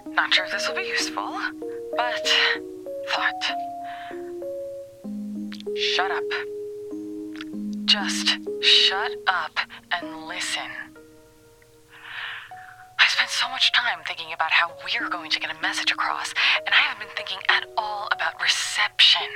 Not 0.08 0.34
sure 0.34 0.46
if 0.46 0.52
this 0.52 0.68
will 0.68 0.76
be 0.76 0.84
useful, 0.84 1.40
but 1.96 2.28
thought. 3.10 3.44
Shut 5.76 6.12
up. 6.12 6.24
Just 7.86 8.38
shut 8.62 9.12
up 9.28 9.58
and 9.92 10.28
listen. 10.28 10.70
I 13.00 13.08
spent 13.08 13.30
so 13.30 13.48
much 13.50 13.72
time 13.74 14.00
thinking 14.08 14.34
about 14.34 14.52
how 14.52 14.72
we're 14.84 15.10
going 15.10 15.32
to 15.32 15.40
get 15.40 15.56
a 15.56 15.62
message 15.62 15.92
across, 15.92 16.34
and 16.66 16.74
I 16.74 16.80
haven't 16.80 17.08
been 17.08 17.16
thinking 17.16 17.40
at 17.48 17.66
all 17.78 18.10
about 18.12 18.42
reception. 18.42 19.28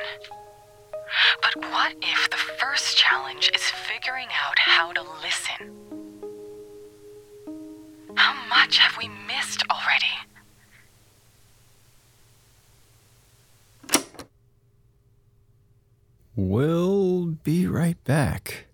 But 1.42 1.56
what 1.72 1.94
if 2.02 2.30
the 2.30 2.38
first 2.38 2.98
challenge 2.98 3.52
is 3.54 3.64
figuring 3.64 4.28
out 4.46 4.60
how 4.60 4.92
to 4.94 5.04
listen? 5.22 5.81
How 8.62 8.68
much 8.68 8.78
have 8.78 8.96
we 8.96 9.10
missed 9.26 9.64
already? 9.72 10.06
We'll 16.36 17.26
be 17.44 17.66
right 17.66 18.02
back. 18.04 18.68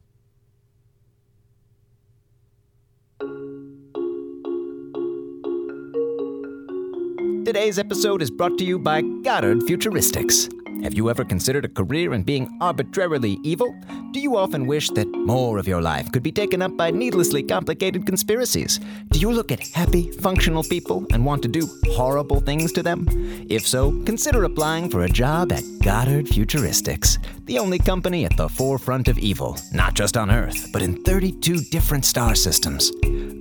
Today's 7.45 7.80
episode 7.80 8.21
is 8.21 8.30
brought 8.30 8.58
to 8.58 8.65
you 8.65 8.78
by 8.78 9.00
Goddard 9.23 9.60
Futuristics. 9.60 10.52
Have 10.83 10.93
you 10.93 11.09
ever 11.09 11.25
considered 11.25 11.65
a 11.65 11.69
career 11.69 12.13
in 12.13 12.23
being 12.23 12.57
arbitrarily 12.61 13.39
evil? 13.43 13.75
Do 14.11 14.19
you 14.19 14.37
often 14.37 14.67
wish 14.67 14.89
that 14.91 15.07
more 15.07 15.57
of 15.57 15.67
your 15.67 15.81
life 15.81 16.11
could 16.11 16.23
be 16.23 16.31
taken 16.31 16.61
up 16.61 16.77
by 16.77 16.91
needlessly 16.91 17.43
complicated 17.43 18.05
conspiracies? 18.05 18.79
Do 19.11 19.19
you 19.19 19.31
look 19.31 19.51
at 19.51 19.67
happy, 19.67 20.11
functional 20.11 20.63
people 20.63 21.05
and 21.11 21.25
want 21.25 21.41
to 21.43 21.47
do 21.47 21.67
horrible 21.91 22.39
things 22.39 22.71
to 22.73 22.83
them? 22.83 23.07
If 23.49 23.67
so, 23.67 23.91
consider 24.03 24.43
applying 24.43 24.89
for 24.89 25.03
a 25.03 25.09
job 25.09 25.51
at 25.51 25.63
Goddard 25.83 26.25
Futuristics, 26.25 27.17
the 27.45 27.59
only 27.59 27.79
company 27.79 28.25
at 28.25 28.37
the 28.37 28.49
forefront 28.49 29.07
of 29.07 29.17
evil, 29.17 29.57
not 29.73 29.93
just 29.93 30.15
on 30.15 30.31
Earth, 30.31 30.69
but 30.71 30.81
in 30.81 31.03
32 31.03 31.61
different 31.71 32.05
star 32.05 32.35
systems. 32.35 32.91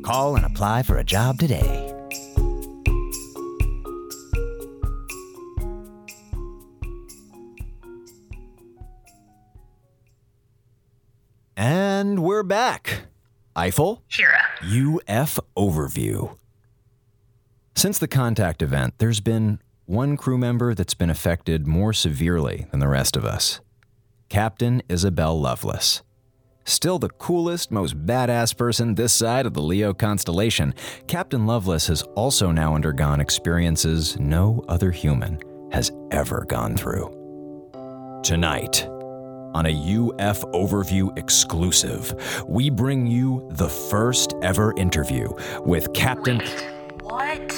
Call 0.02 0.36
and 0.36 0.46
apply 0.46 0.82
for 0.82 0.98
a 0.98 1.04
job 1.04 1.38
today. 1.38 1.95
And 11.68 12.20
we're 12.20 12.44
back. 12.44 13.06
Eiffel? 13.56 14.04
Hera. 14.06 14.38
UF 14.62 15.40
Overview. 15.56 16.38
Since 17.74 17.98
the 17.98 18.06
contact 18.06 18.62
event, 18.62 18.94
there's 18.98 19.18
been 19.18 19.58
one 19.84 20.16
crew 20.16 20.38
member 20.38 20.74
that's 20.74 20.94
been 20.94 21.10
affected 21.10 21.66
more 21.66 21.92
severely 21.92 22.66
than 22.70 22.78
the 22.78 22.86
rest 22.86 23.16
of 23.16 23.24
us 23.24 23.58
Captain 24.28 24.80
Isabel 24.88 25.40
Lovelace. 25.40 26.02
Still 26.62 27.00
the 27.00 27.08
coolest, 27.08 27.72
most 27.72 28.06
badass 28.06 28.56
person 28.56 28.94
this 28.94 29.12
side 29.12 29.44
of 29.44 29.54
the 29.54 29.60
Leo 29.60 29.92
constellation, 29.92 30.72
Captain 31.08 31.46
Lovelace 31.46 31.88
has 31.88 32.02
also 32.14 32.52
now 32.52 32.76
undergone 32.76 33.20
experiences 33.20 34.16
no 34.20 34.64
other 34.68 34.92
human 34.92 35.40
has 35.72 35.90
ever 36.12 36.44
gone 36.48 36.76
through. 36.76 37.10
Tonight, 38.22 38.88
on 39.56 39.64
a 39.64 39.70
UF 39.70 40.42
Overview 40.52 41.16
exclusive, 41.16 42.44
we 42.46 42.68
bring 42.68 43.06
you 43.06 43.48
the 43.52 43.70
first 43.70 44.34
ever 44.42 44.74
interview 44.76 45.26
with 45.60 45.90
Captain. 45.94 46.40
What? 47.00 47.52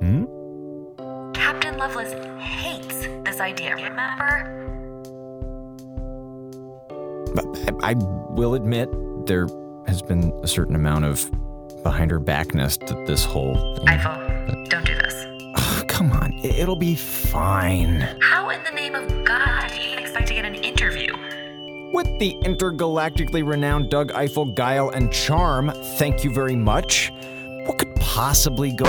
Hmm? 0.00 0.24
Captain 1.34 1.78
Lovelace 1.78 2.14
hates 2.42 3.06
this 3.24 3.38
idea, 3.38 3.76
remember? 3.76 4.54
I, 7.84 7.90
I 7.90 7.94
will 8.30 8.54
admit, 8.54 8.88
there 9.26 9.46
has 9.86 10.02
been 10.02 10.32
a 10.42 10.48
certain 10.48 10.74
amount 10.74 11.04
of 11.04 11.30
behind 11.84 12.10
her 12.10 12.18
backness 12.18 12.76
to 12.76 12.94
this 13.06 13.24
whole 13.24 13.54
thing. 13.76 13.88
Eiffel, 13.88 14.66
don't 14.68 14.84
do 14.84 14.96
this. 14.96 15.14
Oh, 15.56 15.84
come 15.88 16.10
on, 16.10 16.32
it'll 16.42 16.74
be 16.74 16.96
fine. 16.96 18.00
How 18.20 18.50
in 18.50 18.64
the 18.64 18.72
name 18.72 18.96
of 18.96 19.24
God 19.24 19.47
With 21.98 22.20
the 22.20 22.34
intergalactically 22.44 23.44
renowned 23.44 23.90
Doug 23.90 24.12
Eiffel, 24.12 24.44
Guile, 24.44 24.90
and 24.90 25.10
Charm, 25.10 25.72
thank 25.96 26.22
you 26.22 26.32
very 26.32 26.54
much. 26.54 27.10
What 27.66 27.76
could 27.76 27.92
possibly 27.96 28.70
go? 28.70 28.84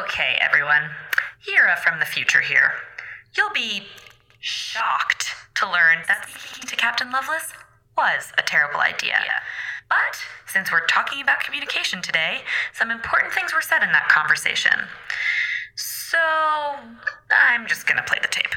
Okay, 0.00 0.38
everyone. 0.40 0.88
Hera 1.46 1.76
from 1.84 2.00
the 2.00 2.06
future 2.06 2.40
here. 2.40 2.72
You'll 3.36 3.52
be 3.52 3.82
shocked 4.40 5.34
to 5.56 5.70
learn 5.70 5.98
that 6.08 6.30
speaking 6.30 6.66
to 6.66 6.76
Captain 6.76 7.12
Lovelace 7.12 7.52
was 7.94 8.32
a 8.38 8.42
terrible 8.42 8.80
idea. 8.80 9.18
But 9.90 10.16
since 10.46 10.72
we're 10.72 10.86
talking 10.86 11.20
about 11.20 11.40
communication 11.40 12.00
today, 12.00 12.38
some 12.72 12.90
important 12.90 13.34
things 13.34 13.52
were 13.52 13.60
said 13.60 13.82
in 13.82 13.92
that 13.92 14.08
conversation. 14.08 14.88
So 15.74 16.16
I'm 17.30 17.66
just 17.66 17.86
gonna 17.86 18.02
play 18.02 18.18
the 18.22 18.28
tape. 18.28 18.54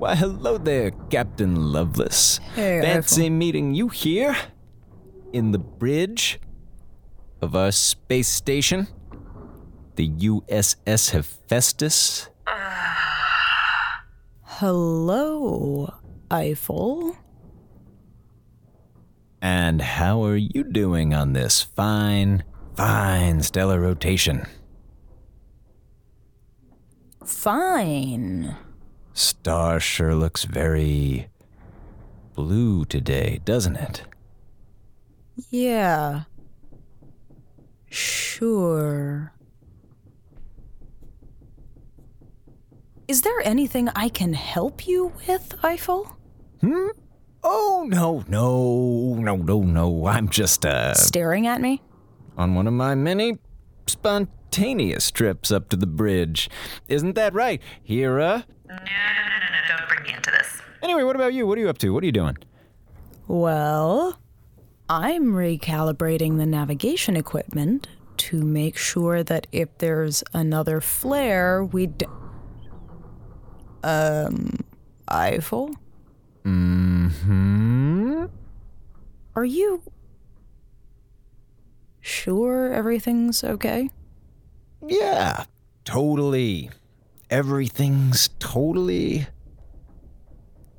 Why, 0.00 0.14
hello 0.14 0.56
there, 0.56 0.92
Captain 1.10 1.74
Lovelace. 1.74 2.38
Hey, 2.54 2.80
Fancy 2.80 3.24
Eiffel. 3.24 3.36
meeting 3.36 3.74
you 3.74 3.88
here 3.88 4.34
in 5.34 5.52
the 5.52 5.58
bridge 5.58 6.40
of 7.42 7.54
our 7.54 7.70
space 7.70 8.28
station, 8.28 8.88
the 9.96 10.08
USS 10.08 11.10
Hephaestus. 11.10 12.30
Hello, 14.42 15.92
Eiffel. 16.30 17.18
And 19.42 19.82
how 19.82 20.24
are 20.24 20.36
you 20.36 20.64
doing 20.64 21.12
on 21.12 21.34
this 21.34 21.60
fine, 21.60 22.44
fine 22.74 23.42
stellar 23.42 23.78
rotation? 23.78 24.46
Fine. 27.22 28.56
Star 29.20 29.78
sure 29.80 30.14
looks 30.14 30.44
very 30.44 31.28
blue 32.34 32.86
today, 32.86 33.40
doesn't 33.44 33.76
it? 33.76 34.02
Yeah. 35.50 36.22
Sure. 37.90 39.34
Is 43.08 43.20
there 43.20 43.40
anything 43.42 43.90
I 43.94 44.08
can 44.08 44.32
help 44.32 44.86
you 44.86 45.12
with, 45.28 45.54
Eiffel? 45.62 46.16
Hmm? 46.62 46.88
Oh, 47.42 47.84
no, 47.86 48.24
no, 48.26 49.16
no, 49.16 49.36
no, 49.36 49.60
no. 49.60 50.06
I'm 50.06 50.30
just, 50.30 50.64
uh, 50.64 50.94
Staring 50.94 51.46
at 51.46 51.60
me? 51.60 51.82
on 52.38 52.54
one 52.54 52.66
of 52.66 52.72
my 52.72 52.94
many 52.94 53.36
spontaneous 53.86 55.10
trips 55.10 55.50
up 55.50 55.68
to 55.68 55.76
the 55.76 55.86
bridge. 55.86 56.48
Isn't 56.88 57.16
that 57.16 57.34
right, 57.34 57.60
Hera? 57.82 58.46
No, 58.70 58.76
no, 58.76 58.82
no, 58.82 59.36
no, 59.40 59.48
no, 59.52 59.76
don't 59.78 59.88
bring 59.88 60.02
me 60.04 60.14
into 60.14 60.30
this. 60.30 60.60
Anyway, 60.82 61.02
what 61.02 61.16
about 61.16 61.34
you? 61.34 61.46
What 61.46 61.58
are 61.58 61.60
you 61.60 61.68
up 61.68 61.78
to? 61.78 61.90
What 61.90 62.02
are 62.02 62.06
you 62.06 62.12
doing? 62.12 62.36
Well, 63.28 64.18
I'm 64.88 65.32
recalibrating 65.32 66.38
the 66.38 66.46
navigation 66.46 67.16
equipment 67.16 67.88
to 68.18 68.42
make 68.42 68.76
sure 68.76 69.22
that 69.22 69.46
if 69.52 69.68
there's 69.78 70.22
another 70.32 70.80
flare, 70.80 71.64
we 71.64 71.86
d- 71.86 72.06
Um, 73.82 74.56
Eiffel? 75.08 75.74
Mm-hmm. 76.44 78.24
Are 79.36 79.44
you 79.44 79.82
sure 82.00 82.72
everything's 82.72 83.42
okay? 83.44 83.90
Yeah, 84.86 85.44
totally. 85.84 86.70
Everything's 87.30 88.28
totally 88.40 89.28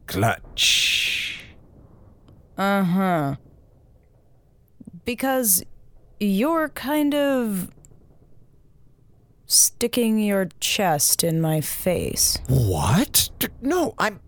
clutch. 0.06 1.46
Uh 2.58 2.84
huh. 2.84 3.36
Because 5.06 5.64
you're 6.20 6.70
kind 6.70 7.16
of 7.16 7.72
sticking 9.46 10.20
your 10.20 10.50
chest 10.60 11.24
in 11.24 11.42
my 11.42 11.62
face. 11.62 12.38
What? 12.48 13.30
No, 13.62 13.96
I'm. 13.98 14.20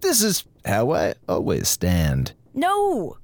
This 0.00 0.22
is 0.22 0.44
how 0.64 0.92
I 0.92 1.14
always 1.28 1.68
stand. 1.68 2.32
No, 2.54 3.18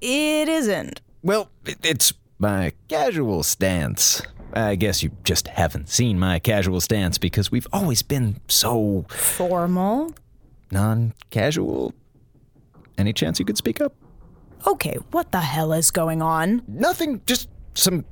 it 0.00 0.48
isn't. 0.48 1.00
Well, 1.22 1.50
it's 1.64 2.12
my 2.38 2.72
casual 2.88 3.44
stance. 3.44 4.22
I 4.54 4.74
guess 4.76 5.02
you 5.02 5.10
just 5.24 5.48
haven't 5.48 5.88
seen 5.88 6.18
my 6.18 6.38
casual 6.38 6.80
stance 6.80 7.18
because 7.18 7.50
we've 7.50 7.66
always 7.72 8.02
been 8.02 8.40
so 8.48 9.04
Formal? 9.08 10.14
non 10.70 11.14
casual. 11.30 11.94
Any 12.98 13.12
chance 13.12 13.38
you 13.38 13.44
could 13.44 13.56
speak 13.56 13.80
up? 13.80 13.94
Okay, 14.66 14.96
what 15.10 15.32
the 15.32 15.40
hell 15.40 15.72
is 15.72 15.90
going 15.90 16.22
on? 16.22 16.62
Nothing, 16.68 17.20
just 17.26 17.48
some 17.74 18.04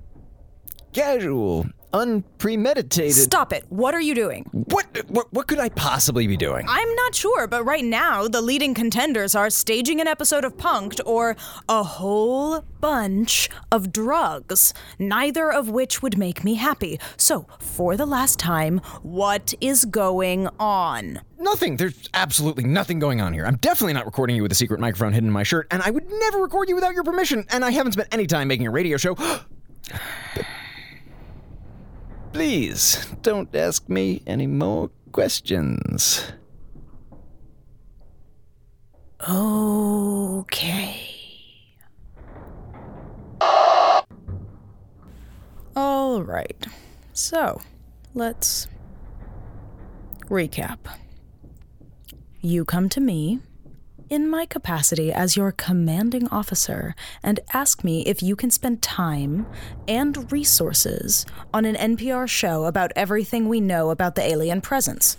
casual, 0.92 1.66
unpremeditated. 1.92 3.12
Stop 3.14 3.52
it. 3.52 3.64
What 3.68 3.94
are 3.94 4.00
you 4.00 4.14
doing? 4.14 4.48
What, 4.52 4.86
what, 5.08 5.32
what 5.32 5.46
could 5.46 5.58
I 5.58 5.68
possibly 5.70 6.26
be 6.26 6.36
doing? 6.36 6.66
I'm 6.68 6.94
not 6.94 7.14
sure, 7.14 7.46
but 7.46 7.64
right 7.64 7.84
now 7.84 8.28
the 8.28 8.40
leading 8.40 8.74
contenders 8.74 9.34
are 9.34 9.50
staging 9.50 10.00
an 10.00 10.08
episode 10.08 10.44
of 10.44 10.56
Punk'd 10.56 11.00
or 11.04 11.36
a 11.68 11.82
whole 11.82 12.62
bunch 12.80 13.48
of 13.70 13.92
drugs, 13.92 14.72
neither 14.98 15.52
of 15.52 15.68
which 15.68 16.02
would 16.02 16.16
make 16.16 16.44
me 16.44 16.54
happy. 16.54 16.98
So, 17.16 17.46
for 17.58 17.96
the 17.96 18.06
last 18.06 18.38
time, 18.38 18.78
what 19.02 19.54
is 19.60 19.84
going 19.84 20.48
on? 20.58 21.20
Nothing. 21.38 21.76
There's 21.76 22.08
absolutely 22.14 22.64
nothing 22.64 22.98
going 22.98 23.20
on 23.20 23.32
here. 23.32 23.46
I'm 23.46 23.56
definitely 23.56 23.94
not 23.94 24.04
recording 24.04 24.36
you 24.36 24.42
with 24.42 24.52
a 24.52 24.54
secret 24.54 24.78
microphone 24.80 25.12
hidden 25.12 25.28
in 25.28 25.32
my 25.32 25.42
shirt, 25.42 25.66
and 25.70 25.82
I 25.82 25.90
would 25.90 26.10
never 26.10 26.38
record 26.42 26.68
you 26.68 26.74
without 26.74 26.94
your 26.94 27.04
permission, 27.04 27.46
and 27.50 27.64
I 27.64 27.70
haven't 27.70 27.92
spent 27.92 28.08
any 28.12 28.26
time 28.26 28.48
making 28.48 28.66
a 28.66 28.70
radio 28.70 28.96
show. 28.96 29.16
Please, 32.32 33.06
don't 33.22 33.54
ask 33.54 33.88
me 33.88 34.22
any 34.26 34.46
more 34.46 34.90
questions. 35.12 36.32
Okay. 39.28 40.96
All 45.76 46.22
right. 46.22 46.66
So, 47.12 47.60
let's 48.14 48.68
recap. 50.28 50.78
You 52.40 52.64
come 52.64 52.88
to 52.90 53.00
me 53.00 53.40
in 54.10 54.28
my 54.28 54.44
capacity 54.44 55.12
as 55.12 55.36
your 55.36 55.52
commanding 55.52 56.28
officer 56.28 56.94
and 57.22 57.40
ask 57.54 57.84
me 57.84 58.02
if 58.02 58.22
you 58.22 58.34
can 58.36 58.50
spend 58.50 58.82
time 58.82 59.46
and 59.88 60.30
resources 60.32 61.24
on 61.54 61.64
an 61.64 61.76
NPR 61.76 62.28
show 62.28 62.64
about 62.64 62.90
everything 62.96 63.48
we 63.48 63.60
know 63.60 63.90
about 63.90 64.16
the 64.16 64.22
alien 64.22 64.60
presence. 64.60 65.16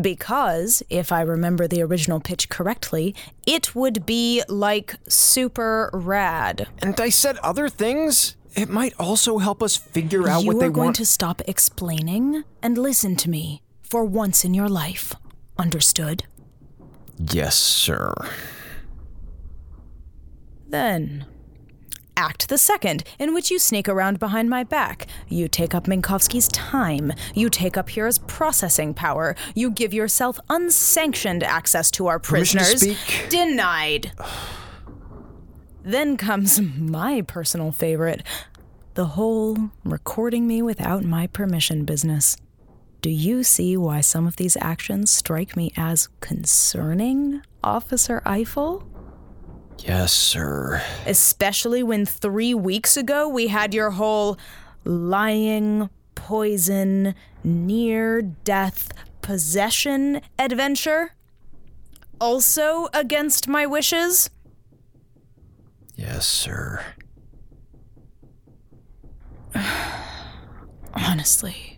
Because, 0.00 0.82
if 0.88 1.10
I 1.10 1.22
remember 1.22 1.66
the 1.66 1.82
original 1.82 2.20
pitch 2.20 2.48
correctly, 2.48 3.14
it 3.46 3.74
would 3.74 4.06
be 4.06 4.42
like 4.48 4.94
super 5.08 5.90
rad. 5.92 6.68
And 6.80 7.00
I 7.00 7.08
said 7.08 7.38
other 7.38 7.68
things. 7.68 8.36
It 8.54 8.68
might 8.68 8.94
also 8.98 9.38
help 9.38 9.62
us 9.62 9.76
figure 9.76 10.28
out 10.28 10.42
you 10.42 10.48
what 10.48 10.60
they 10.60 10.68
want. 10.68 10.76
You 10.76 10.82
are 10.82 10.84
going 10.84 10.92
to 10.94 11.06
stop 11.06 11.42
explaining 11.46 12.44
and 12.62 12.78
listen 12.78 13.16
to 13.16 13.30
me 13.30 13.62
for 13.82 14.04
once 14.04 14.44
in 14.44 14.54
your 14.54 14.68
life. 14.68 15.14
Understood? 15.58 16.24
Yes, 17.18 17.56
sir. 17.56 18.12
Then, 20.68 21.26
Act 22.18 22.48
the 22.48 22.56
second, 22.56 23.04
in 23.18 23.34
which 23.34 23.50
you 23.50 23.58
sneak 23.58 23.88
around 23.90 24.18
behind 24.18 24.48
my 24.48 24.64
back. 24.64 25.06
You 25.28 25.48
take 25.48 25.74
up 25.74 25.84
Minkowski's 25.84 26.48
time. 26.48 27.12
You 27.34 27.50
take 27.50 27.76
up 27.76 27.90
Hera's 27.90 28.18
processing 28.18 28.94
power. 28.94 29.36
You 29.54 29.70
give 29.70 29.92
yourself 29.92 30.40
unsanctioned 30.48 31.42
access 31.42 31.90
to 31.92 32.06
our 32.06 32.18
Permission 32.18 32.60
to 32.60 32.64
prisoners. 32.64 32.98
speak? 32.98 33.28
Denied. 33.28 34.12
then 35.84 36.16
comes 36.16 36.58
my 36.60 37.20
personal 37.20 37.70
favorite 37.70 38.22
the 38.94 39.04
whole 39.04 39.70
recording 39.84 40.46
me 40.46 40.62
without 40.62 41.04
my 41.04 41.26
permission 41.26 41.84
business. 41.84 42.38
Do 43.06 43.12
you 43.12 43.44
see 43.44 43.76
why 43.76 44.00
some 44.00 44.26
of 44.26 44.34
these 44.34 44.56
actions 44.60 45.12
strike 45.12 45.56
me 45.56 45.72
as 45.76 46.08
concerning, 46.18 47.40
Officer 47.62 48.20
Eiffel? 48.26 48.82
Yes, 49.78 50.12
sir. 50.12 50.82
Especially 51.06 51.84
when 51.84 52.04
three 52.04 52.52
weeks 52.52 52.96
ago 52.96 53.28
we 53.28 53.46
had 53.46 53.72
your 53.72 53.92
whole 53.92 54.36
lying, 54.82 55.88
poison, 56.16 57.14
near 57.44 58.22
death, 58.22 58.90
possession 59.22 60.20
adventure? 60.36 61.12
Also 62.20 62.88
against 62.92 63.46
my 63.46 63.66
wishes? 63.66 64.30
Yes, 65.94 66.26
sir. 66.26 66.84
Honestly, 70.92 71.75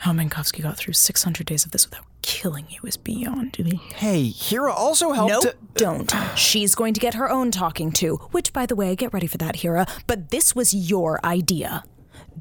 how 0.00 0.12
Minkowski 0.12 0.62
got 0.62 0.76
through 0.76 0.94
600 0.94 1.46
days 1.46 1.64
of 1.64 1.72
this 1.72 1.88
without 1.88 2.04
killing 2.22 2.66
you 2.68 2.80
is 2.84 2.96
beyond 2.96 3.58
me. 3.58 3.80
Hey, 3.94 4.28
Hera 4.28 4.72
also 4.72 5.12
helped. 5.12 5.30
Nope, 5.32 5.42
to- 5.42 5.50
uh, 5.50 5.54
don't. 5.74 6.14
She's 6.36 6.74
going 6.74 6.94
to 6.94 7.00
get 7.00 7.14
her 7.14 7.30
own 7.30 7.50
talking 7.50 7.92
to, 7.92 8.16
which, 8.32 8.52
by 8.52 8.66
the 8.66 8.74
way, 8.76 8.94
get 8.96 9.12
ready 9.12 9.26
for 9.26 9.38
that, 9.38 9.56
Hera, 9.56 9.86
but 10.06 10.30
this 10.30 10.54
was 10.54 10.74
your 10.74 11.20
idea. 11.24 11.84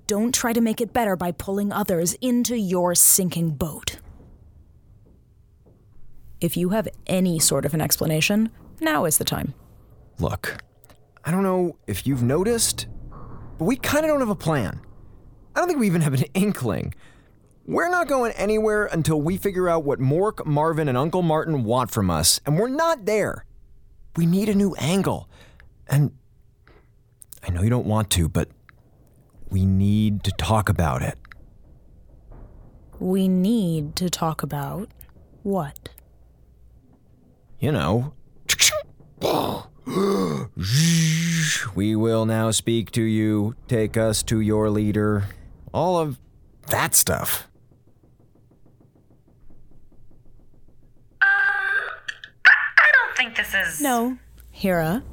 Don't 0.08 0.34
try 0.34 0.54
to 0.54 0.62
make 0.62 0.82
it 0.82 0.93
better 0.93 1.15
by 1.15 1.32
pulling 1.32 1.72
others 1.72 2.13
into 2.15 2.56
your 2.56 2.95
sinking 2.95 3.52
boat. 3.52 3.98
If 6.41 6.56
you 6.56 6.69
have 6.69 6.88
any 7.08 7.39
sort 7.39 7.65
of 7.65 7.74
an 7.74 7.82
explanation, 7.82 8.50
now 8.80 9.06
is 9.06 9.17
the 9.17 9.26
time. 9.26 9.54
Look, 10.19 10.63
I 11.26 11.32
don't 11.32 11.43
know 11.43 11.76
if 11.88 12.08
you've 12.08 12.24
noticed, 12.24 12.88
but 13.58 13.65
we 13.65 13.76
kind 13.76 14.06
of 14.06 14.10
don't 14.10 14.19
have 14.22 14.30
a 14.30 14.36
plan. 14.36 14.80
I 15.56 15.60
don't 15.60 15.67
think 15.67 15.80
we 15.80 15.88
even 15.88 16.02
have 16.02 16.13
an 16.13 16.24
inkling. 16.34 16.93
We're 17.69 17.89
not 17.89 18.08
going 18.08 18.32
anywhere 18.32 18.86
until 18.88 19.21
we 19.21 19.38
figure 19.38 19.69
out 19.69 19.84
what 19.84 19.99
Mork, 19.99 20.43
Marvin, 20.43 20.88
and 20.88 20.97
Uncle 20.97 21.21
Martin 21.21 21.63
want 21.63 21.91
from 21.91 22.10
us, 22.10 22.41
and 22.43 22.58
we're 22.58 22.67
not 22.67 23.05
there. 23.05 23.45
We 24.15 24.25
need 24.25 24.49
a 24.49 24.55
new 24.55 24.73
angle. 24.79 25.29
And 25.88 26.13
I 27.43 27.51
know 27.51 27.62
you 27.62 27.69
don't 27.69 27.86
want 27.86 28.10
to, 28.10 28.27
but 28.27 28.49
we 29.51 29.67
need 29.67 30.23
to 30.23 30.32
talk 30.32 30.67
about 30.67 31.03
it. 31.03 31.19
We 32.99 33.27
need 33.27 33.95
to 33.97 34.10
talk 34.10 34.41
about 34.41 34.89
what? 35.43 35.89
You 37.60 37.71
know. 37.71 38.13
We 41.75 41.95
will 41.95 42.25
now 42.25 42.51
speak 42.51 42.91
to 42.91 43.01
you, 43.01 43.55
take 43.67 43.97
us 43.97 44.21
to 44.23 44.39
your 44.39 44.69
leader, 44.69 45.25
all 45.73 45.97
of 45.97 46.19
that 46.67 46.93
stuff. 46.93 47.49
I 52.82 52.91
don't 52.93 53.09
think 53.19 53.36
this 53.36 53.53
is. 53.53 53.82
No, 53.82 54.17
Hera, 54.49 55.03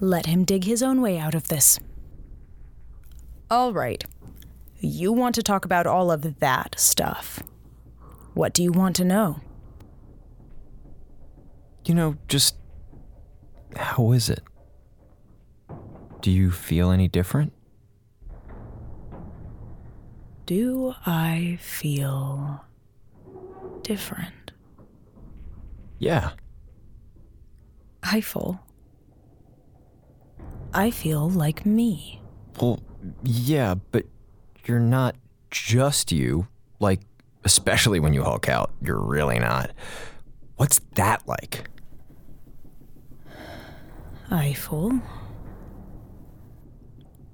let 0.00 0.26
him 0.26 0.44
dig 0.44 0.64
his 0.64 0.82
own 0.82 1.00
way 1.00 1.18
out 1.18 1.34
of 1.34 1.48
this. 1.48 1.80
All 3.50 3.72
right. 3.72 4.04
You 4.80 5.12
want 5.12 5.34
to 5.36 5.42
talk 5.42 5.64
about 5.64 5.86
all 5.86 6.10
of 6.10 6.40
that 6.40 6.78
stuff. 6.78 7.42
What 8.34 8.52
do 8.52 8.62
you 8.62 8.70
want 8.70 8.96
to 8.96 9.04
know? 9.04 9.40
You 11.86 11.94
know, 11.94 12.16
just 12.28 12.54
how 13.76 14.12
is 14.12 14.28
it? 14.28 14.42
Do 16.20 16.30
you 16.30 16.50
feel 16.50 16.90
any 16.90 17.08
different? 17.08 17.54
Do 20.44 20.94
I 21.06 21.58
feel 21.60 22.62
different? 23.82 24.52
Yeah. 25.98 26.32
Eiffel. 28.02 28.60
I 30.72 30.90
feel 30.90 31.28
like 31.28 31.64
me. 31.66 32.20
Well, 32.60 32.80
yeah, 33.22 33.74
but 33.90 34.04
you're 34.66 34.80
not 34.80 35.16
just 35.50 36.12
you. 36.12 36.46
Like, 36.80 37.00
especially 37.44 38.00
when 38.00 38.12
you 38.12 38.22
Hulk 38.22 38.48
out, 38.48 38.70
you're 38.82 39.00
really 39.00 39.38
not. 39.38 39.70
What's 40.56 40.80
that 40.94 41.26
like? 41.26 41.68
Eiffel. 44.30 45.00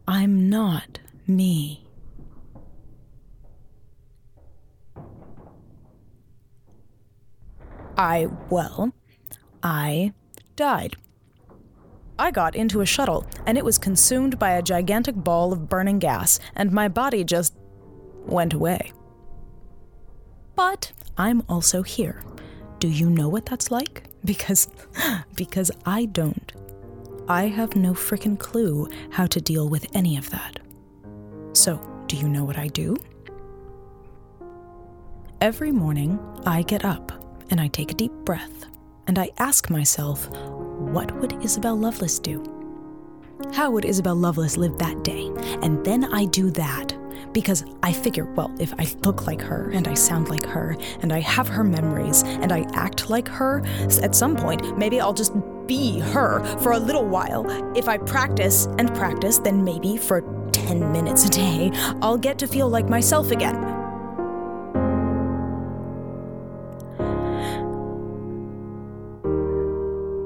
I'm 0.07 0.48
not 0.48 1.00
me. 1.27 1.87
I, 7.96 8.29
well, 8.50 8.92
I 9.62 10.12
died. 10.57 10.97
I 12.19 12.31
got 12.31 12.55
into 12.55 12.81
a 12.81 12.87
shuttle, 12.87 13.27
and 13.47 13.59
it 13.59 13.64
was 13.64 13.77
consumed 13.77 14.38
by 14.38 14.51
a 14.51 14.62
gigantic 14.62 15.17
ball 15.17 15.53
of 15.53 15.69
burning 15.69 15.99
gas, 15.99 16.38
and 16.55 16.71
my 16.71 16.88
body 16.88 17.25
just 17.25 17.55
went 18.27 18.55
away. 18.55 18.93
But 20.55 20.93
I'm 21.19 21.43
also 21.49 21.83
here. 21.83 22.23
Do 22.79 22.88
you 22.88 23.11
know 23.11 23.29
what 23.29 23.47
that's 23.47 23.71
like? 23.71 24.05
Because 24.25 24.69
because 25.35 25.71
I 25.85 26.05
don't. 26.07 26.53
I 27.29 27.49
have 27.49 27.75
no 27.75 27.95
frickin' 27.95 28.38
clue 28.38 28.88
how 29.11 29.27
to 29.27 29.40
deal 29.40 29.69
with 29.69 29.87
any 29.95 30.17
of 30.17 30.31
that. 30.31 30.61
So, 31.55 31.81
do 32.07 32.17
you 32.17 32.29
know 32.29 32.45
what 32.45 32.59
I 32.59 32.69
do? 32.69 32.97
Every 35.40 35.73
morning, 35.73 36.19
I 36.47 36.62
get 36.62 36.85
up 36.85 37.12
and 37.51 37.61
I 37.61 37.69
take 37.69 37.90
a 37.90 37.95
deep 37.95 38.12
breath 38.25 38.67
and 39.07 39.19
I 39.19 39.31
ask 39.38 39.71
myself, 39.71 40.29
what 40.31 41.12
would 41.21 41.45
Isabel 41.45 41.77
Lovelace 41.77 42.19
do? 42.19 42.43
How 43.53 43.71
would 43.71 43.85
Isabel 43.85 44.14
Lovelace 44.14 44.57
live 44.57 44.79
that 44.79 45.05
day? 45.05 45.31
And 45.62 45.85
then 45.85 46.05
I 46.05 46.25
do 46.27 46.51
that 46.53 46.97
because 47.33 47.64
I 47.83 47.93
figure, 47.93 48.25
well, 48.25 48.55
if 48.61 48.73
I 48.79 48.87
look 49.05 49.27
like 49.27 49.40
her 49.40 49.71
and 49.75 49.88
I 49.88 49.95
sound 49.95 50.29
like 50.29 50.45
her 50.47 50.77
and 51.01 51.12
I 51.12 51.21
have 51.21 51.49
her 51.49 51.64
memories 51.64 52.23
and 52.23 52.53
I 52.53 52.67
act 52.73 53.11
like 53.11 53.29
her, 53.29 53.64
at 54.03 54.14
some 54.14 54.37
point, 54.37 54.79
maybe 54.79 55.01
I'll 55.01 55.12
just 55.12 55.33
be 55.67 55.99
her 55.99 56.45
for 56.59 56.73
a 56.73 56.79
little 56.79 57.07
while. 57.07 57.45
If 57.77 57.88
I 57.88 57.99
practice 57.99 58.67
and 58.79 58.95
practice, 58.95 59.38
then 59.38 59.64
maybe 59.64 59.97
for 59.97 60.23
10 60.53 60.93
minutes 60.93 61.27
a 61.27 61.31
day, 61.31 61.71
I'll 62.01 62.19
get 62.19 62.38
to 62.38 62.47
feel 62.47 62.69
like 62.69 62.88
myself 62.88 63.31
again. 63.31 63.73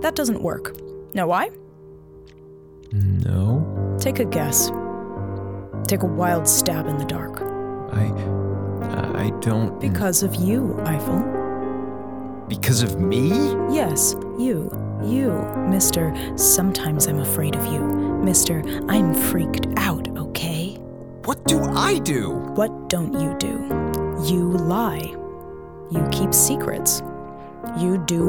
That 0.08 0.14
doesn't 0.14 0.40
work. 0.42 0.74
Know 1.14 1.26
why? 1.26 1.50
No. 2.92 3.98
Take 4.00 4.20
a 4.20 4.24
guess. 4.24 4.70
Take 5.86 6.00
a 6.00 6.06
wild 6.06 6.48
stab 6.48 6.86
in 6.86 6.96
the 6.96 7.04
dark. 7.04 7.42
I. 7.92 8.06
I 9.26 9.30
don't. 9.40 9.78
Because 9.78 10.22
of 10.22 10.34
you, 10.36 10.80
Eiffel. 10.86 11.20
Because 12.48 12.82
of 12.82 12.98
me? 12.98 13.28
Yes, 13.70 14.14
you. 14.38 14.72
You, 15.04 15.28
Mr. 15.68 16.40
Sometimes 16.40 17.06
I'm 17.06 17.18
afraid 17.18 17.54
of 17.54 17.66
you. 17.66 17.80
Mr. 17.80 18.64
I'm 18.90 19.12
freaked 19.12 19.66
out, 19.76 20.08
okay? 20.16 20.76
What 21.26 21.44
do 21.44 21.60
I 21.62 21.98
do? 21.98 22.30
What 22.30 22.88
don't 22.88 23.12
you 23.12 23.36
do? 23.38 23.58
You 24.26 24.52
lie. 24.52 25.14
You 25.90 26.08
keep 26.10 26.32
secrets. 26.32 27.02
You 27.76 28.02
do 28.06 28.26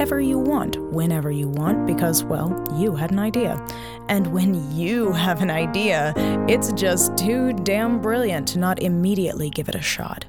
whatever 0.00 0.18
you 0.18 0.38
want, 0.38 0.78
whenever 0.94 1.30
you 1.30 1.46
want, 1.46 1.86
because, 1.86 2.24
well, 2.24 2.66
you 2.78 2.96
had 2.96 3.10
an 3.10 3.18
idea. 3.18 3.62
And 4.08 4.28
when 4.28 4.74
you 4.74 5.12
have 5.12 5.42
an 5.42 5.50
idea, 5.50 6.14
it's 6.48 6.72
just 6.72 7.18
too 7.18 7.52
damn 7.52 8.00
brilliant 8.00 8.48
to 8.48 8.58
not 8.58 8.80
immediately 8.80 9.50
give 9.50 9.68
it 9.68 9.74
a 9.74 9.82
shot. 9.82 10.24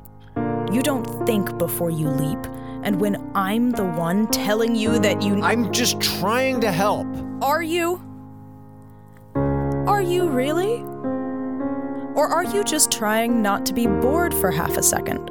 You 0.74 0.82
don't 0.82 1.06
think 1.26 1.58
before 1.58 1.90
you 1.90 2.10
leap. 2.10 2.46
And 2.84 3.00
when 3.00 3.32
I'm 3.34 3.72
the 3.72 3.86
one 3.86 4.28
telling 4.28 4.76
you 4.76 5.00
that 5.00 5.22
you. 5.22 5.42
I'm 5.42 5.72
just 5.72 6.02
trying 6.02 6.60
to 6.60 6.72
help. 6.74 7.08
Are 7.42 7.64
you? 7.64 8.04
Are 9.36 10.02
you 10.02 10.28
really? 10.28 10.82
Or 12.14 12.28
are 12.28 12.44
you 12.44 12.66
just 12.66 12.92
trying 12.92 13.42
not 13.42 13.66
to 13.68 13.74
be 13.74 13.88
bored 13.88 14.34
for 14.34 14.52
half 14.52 14.76
a 14.76 14.84
second? 14.84 15.30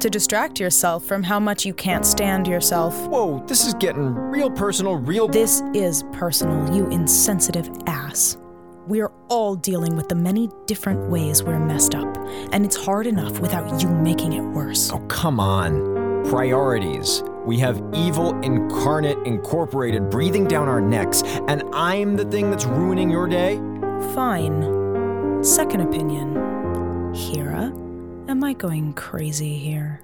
To 0.00 0.08
distract 0.08 0.60
yourself 0.60 1.04
from 1.04 1.24
how 1.24 1.40
much 1.40 1.66
you 1.66 1.74
can't 1.74 2.06
stand 2.06 2.46
yourself. 2.46 2.94
Whoa, 3.08 3.44
this 3.48 3.66
is 3.66 3.74
getting 3.74 4.14
real 4.14 4.48
personal, 4.48 4.94
real. 4.94 5.26
This 5.26 5.60
is 5.74 6.04
personal, 6.12 6.72
you 6.72 6.86
insensitive 6.86 7.68
ass. 7.88 8.38
We're 8.86 9.10
all 9.28 9.56
dealing 9.56 9.96
with 9.96 10.08
the 10.08 10.14
many 10.14 10.50
different 10.66 11.10
ways 11.10 11.42
we're 11.42 11.58
messed 11.58 11.96
up, 11.96 12.16
and 12.52 12.64
it's 12.64 12.76
hard 12.76 13.08
enough 13.08 13.40
without 13.40 13.82
you 13.82 13.88
making 13.88 14.34
it 14.34 14.42
worse. 14.42 14.88
Oh, 14.92 15.00
come 15.08 15.40
on. 15.40 16.24
Priorities. 16.30 17.24
We 17.44 17.58
have 17.58 17.82
evil 17.92 18.38
incarnate 18.42 19.18
incorporated 19.26 20.10
breathing 20.10 20.46
down 20.46 20.68
our 20.68 20.80
necks, 20.80 21.22
and 21.48 21.64
I'm 21.72 22.14
the 22.14 22.24
thing 22.24 22.50
that's 22.50 22.66
ruining 22.66 23.10
your 23.10 23.26
day? 23.26 23.56
Fine. 24.14 25.42
Second 25.42 25.80
opinion. 25.80 26.36
Hera, 27.14 27.47
am 28.28 28.38
Am 28.38 28.44
I 28.44 28.52
going 28.52 28.92
crazy 28.92 29.56
here? 29.56 30.00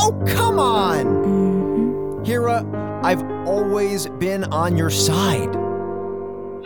Oh, 0.00 0.24
come 0.26 0.58
on! 0.58 1.06
Mm-hmm. 1.06 2.24
Hera, 2.24 3.00
I've 3.02 3.22
always 3.46 4.06
been 4.06 4.44
on 4.44 4.76
your 4.76 4.90
side. 4.90 5.54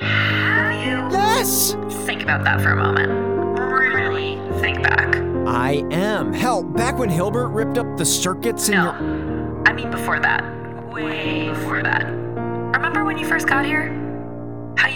Have 0.01 0.73
you? 0.85 1.17
Yes! 1.17 1.75
Think 2.07 2.23
about 2.23 2.43
that 2.45 2.61
for 2.63 2.71
a 2.71 2.77
moment. 2.77 3.13
Really 3.61 4.37
think 4.61 4.83
back. 4.83 5.15
I 5.47 5.85
am. 5.91 6.33
Hell, 6.33 6.63
back 6.63 6.99
when 6.99 7.11
Hilbert 7.11 7.49
ripped 7.49 7.79
up 7.79 7.97
the 7.97 8.05
circuits 8.05 8.69
in 8.69 8.75
No. 8.75 8.85
your. 8.85 9.63
I 9.67 9.73
mean 9.73 9.91
before 9.91 10.19
that. 10.21 10.43
Way 10.91 11.51
before 11.51 11.83
that. 11.83 12.07
Remember 12.07 13.05
when 13.05 13.19
you 13.19 13.27
first 13.27 13.47
got 13.47 13.65
here? 13.65 14.02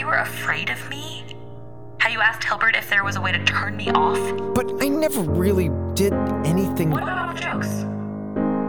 How 0.06 0.12
you 0.12 0.18
were 0.18 0.22
afraid 0.22 0.70
of 0.70 0.88
me? 0.88 1.24
How 1.98 2.08
you 2.08 2.20
asked 2.20 2.44
Hilbert 2.44 2.76
if 2.76 2.88
there 2.88 3.02
was 3.02 3.16
a 3.16 3.20
way 3.20 3.32
to 3.32 3.44
turn 3.44 3.76
me 3.76 3.90
off? 3.90 4.54
But 4.54 4.80
I 4.80 4.86
never 4.86 5.20
really 5.20 5.68
did 5.94 6.12
anything. 6.46 6.90
What 6.92 7.02
about 7.02 7.26
all 7.26 7.34
the 7.34 7.40
jokes? 7.40 7.82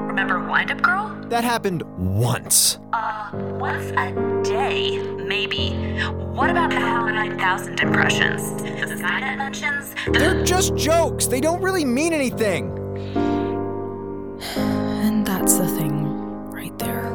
Remember 0.10 0.40
Wind 0.40 0.72
Up 0.72 0.82
Girl? 0.82 1.16
That 1.28 1.44
happened 1.44 1.84
once. 1.96 2.80
Uh, 2.92 3.30
once 3.60 3.92
a 3.92 4.42
day, 4.44 4.98
maybe. 5.18 5.74
What 6.10 6.50
about 6.50 6.72
the 6.72 6.80
HAL 6.80 7.06
9000 7.06 7.82
impressions? 7.82 8.42
The 8.64 8.96
Skynet 8.96 9.38
mentions? 9.38 9.94
They're 10.12 10.44
just 10.44 10.76
jokes. 10.76 11.28
They 11.28 11.40
don't 11.40 11.62
really 11.62 11.86
mean 11.86 12.14
anything. 12.14 12.72
And 14.56 15.28
that's 15.28 15.54
the 15.58 15.68
thing 15.68 16.04
right 16.50 16.76
there. 16.80 17.06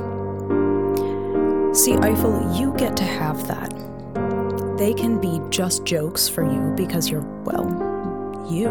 See, 1.74 1.96
Eiffel, 1.96 2.54
you 2.56 2.72
get 2.74 2.96
to 2.98 3.04
have 3.04 3.48
that. 3.48 3.81
They 4.82 4.94
can 4.94 5.20
be 5.20 5.40
just 5.48 5.84
jokes 5.84 6.28
for 6.28 6.42
you 6.42 6.74
because 6.76 7.08
you're, 7.08 7.20
well, 7.44 7.68
you. 8.50 8.68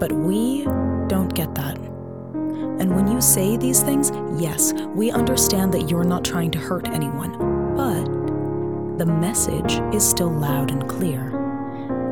But 0.00 0.10
we 0.10 0.64
don't 1.06 1.32
get 1.32 1.54
that. 1.54 1.78
And 1.78 2.92
when 2.96 3.06
you 3.06 3.20
say 3.20 3.56
these 3.56 3.82
things, 3.82 4.10
yes, 4.36 4.72
we 4.96 5.12
understand 5.12 5.72
that 5.74 5.88
you're 5.88 6.02
not 6.02 6.24
trying 6.24 6.50
to 6.50 6.58
hurt 6.58 6.88
anyone, 6.88 7.38
but 7.76 8.98
the 8.98 9.06
message 9.06 9.80
is 9.94 10.02
still 10.02 10.32
loud 10.32 10.72
and 10.72 10.88
clear. 10.88 11.28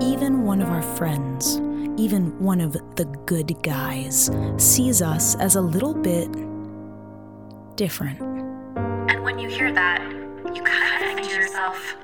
Even 0.00 0.44
one 0.44 0.62
of 0.62 0.68
our 0.68 0.82
friends, 0.82 1.56
even 2.00 2.38
one 2.38 2.61
of 2.61 2.74
the 2.94 3.06
good 3.26 3.61
guys, 3.64 4.30
sees 4.56 5.02
us 5.02 5.35
as 5.35 5.56
a 5.56 5.61
little 5.61 5.94
bit 5.94 6.30
different. 7.74 8.20
And 9.11 9.24
when 9.24 9.37
you 9.37 9.48
hear 9.48 9.72
that, 9.72 10.00
you 10.54 10.62
kind 10.62 10.94
of 10.94 11.00
think 11.00 11.28
to 11.28 11.35
yourself, 11.35 11.96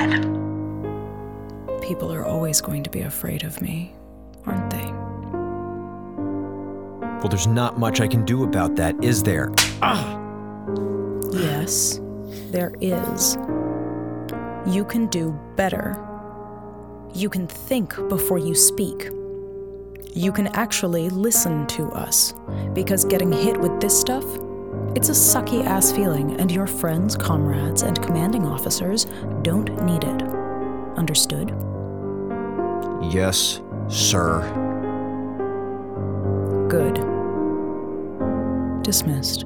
God, 0.00 1.82
People 1.82 2.12
are 2.12 2.24
always 2.24 2.60
going 2.60 2.82
to 2.84 2.90
be 2.90 3.00
afraid 3.00 3.42
of 3.42 3.60
me, 3.60 3.92
aren't 4.46 4.70
they? 4.70 4.86
Well, 7.18 7.28
there's 7.28 7.46
not 7.46 7.78
much 7.78 8.00
I 8.00 8.08
can 8.08 8.24
do 8.24 8.44
about 8.44 8.76
that, 8.76 9.02
is 9.04 9.22
there? 9.22 9.52
Ah! 9.82 10.18
Yes, 11.32 12.00
there 12.50 12.72
is. 12.80 13.36
You 14.66 14.84
can 14.88 15.06
do 15.08 15.38
better. 15.56 15.98
You 17.12 17.28
can 17.28 17.46
think 17.46 17.96
before 18.08 18.38
you 18.38 18.54
speak. 18.54 19.10
You 20.14 20.32
can 20.32 20.46
actually 20.48 21.10
listen 21.10 21.66
to 21.68 21.90
us. 21.90 22.32
Because 22.72 23.04
getting 23.04 23.32
hit 23.32 23.58
with 23.60 23.80
this 23.80 23.98
stuff, 23.98 24.24
it's 24.94 25.08
a 25.08 25.12
sucky 25.12 25.64
ass 25.64 25.92
feeling, 25.92 26.40
and 26.40 26.50
your 26.50 26.66
friends, 26.66 27.16
comrades, 27.16 27.82
and 27.82 28.00
commanding 28.02 28.46
officers 28.46 29.06
don't 29.42 29.70
need 29.84 30.04
it. 30.04 30.22
Understood? 30.96 31.54
Yes, 33.12 33.60
sir. 33.88 34.42
Good. 36.68 36.94
Dismissed. 38.82 39.44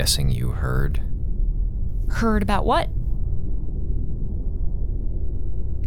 Guessing 0.00 0.30
you 0.30 0.48
heard? 0.48 0.98
Heard 2.08 2.42
about 2.42 2.64
what? 2.64 2.88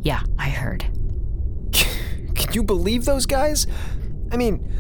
Yeah, 0.04 0.22
I 0.38 0.50
heard. 0.50 0.86
Can 2.36 2.54
you 2.54 2.62
believe 2.62 3.06
those 3.06 3.26
guys? 3.26 3.66
I 4.32 4.38
mean, 4.38 4.72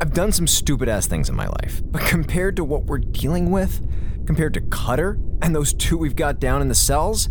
I've 0.00 0.14
done 0.14 0.32
some 0.32 0.46
stupid 0.46 0.88
ass 0.88 1.06
things 1.06 1.28
in 1.28 1.36
my 1.36 1.46
life, 1.46 1.82
but 1.84 2.00
compared 2.00 2.56
to 2.56 2.64
what 2.64 2.84
we're 2.84 2.96
dealing 2.96 3.50
with, 3.50 3.86
compared 4.24 4.54
to 4.54 4.62
Cutter 4.62 5.18
and 5.42 5.54
those 5.54 5.74
two 5.74 5.98
we've 5.98 6.16
got 6.16 6.40
down 6.40 6.62
in 6.62 6.68
the 6.68 6.74
cells, 6.74 7.28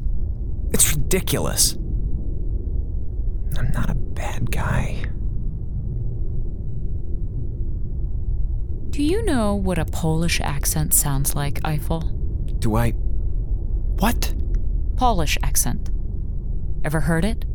it's 0.72 0.96
ridiculous. 0.96 1.74
I'm 3.58 3.72
not 3.74 3.90
a 3.90 3.96
bad 3.96 4.52
guy. 4.52 5.04
Do 8.92 9.02
you 9.02 9.24
know 9.39 9.56
what 9.56 9.80
a 9.80 9.86
Polish 9.86 10.41
accent 10.41 10.93
sounds 10.93 11.34
like, 11.34 11.62
Eiffel? 11.63 12.02
Do 12.60 12.75
I. 12.75 12.91
What? 14.04 14.34
Polish 14.97 15.38
accent. 15.41 15.89
Ever 16.84 16.99
heard 16.99 17.23
it? 17.23 17.45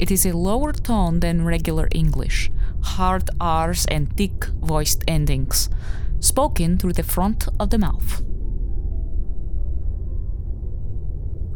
It 0.00 0.10
is 0.10 0.26
a 0.26 0.36
lower 0.36 0.72
tone 0.72 1.20
than 1.20 1.44
regular 1.44 1.86
English, 1.92 2.50
hard 2.82 3.30
R's 3.40 3.86
and 3.86 4.12
thick 4.16 4.46
voiced 4.60 5.04
endings, 5.06 5.70
spoken 6.18 6.78
through 6.78 6.94
the 6.94 7.04
front 7.04 7.46
of 7.60 7.70
the 7.70 7.78
mouth. 7.78 8.20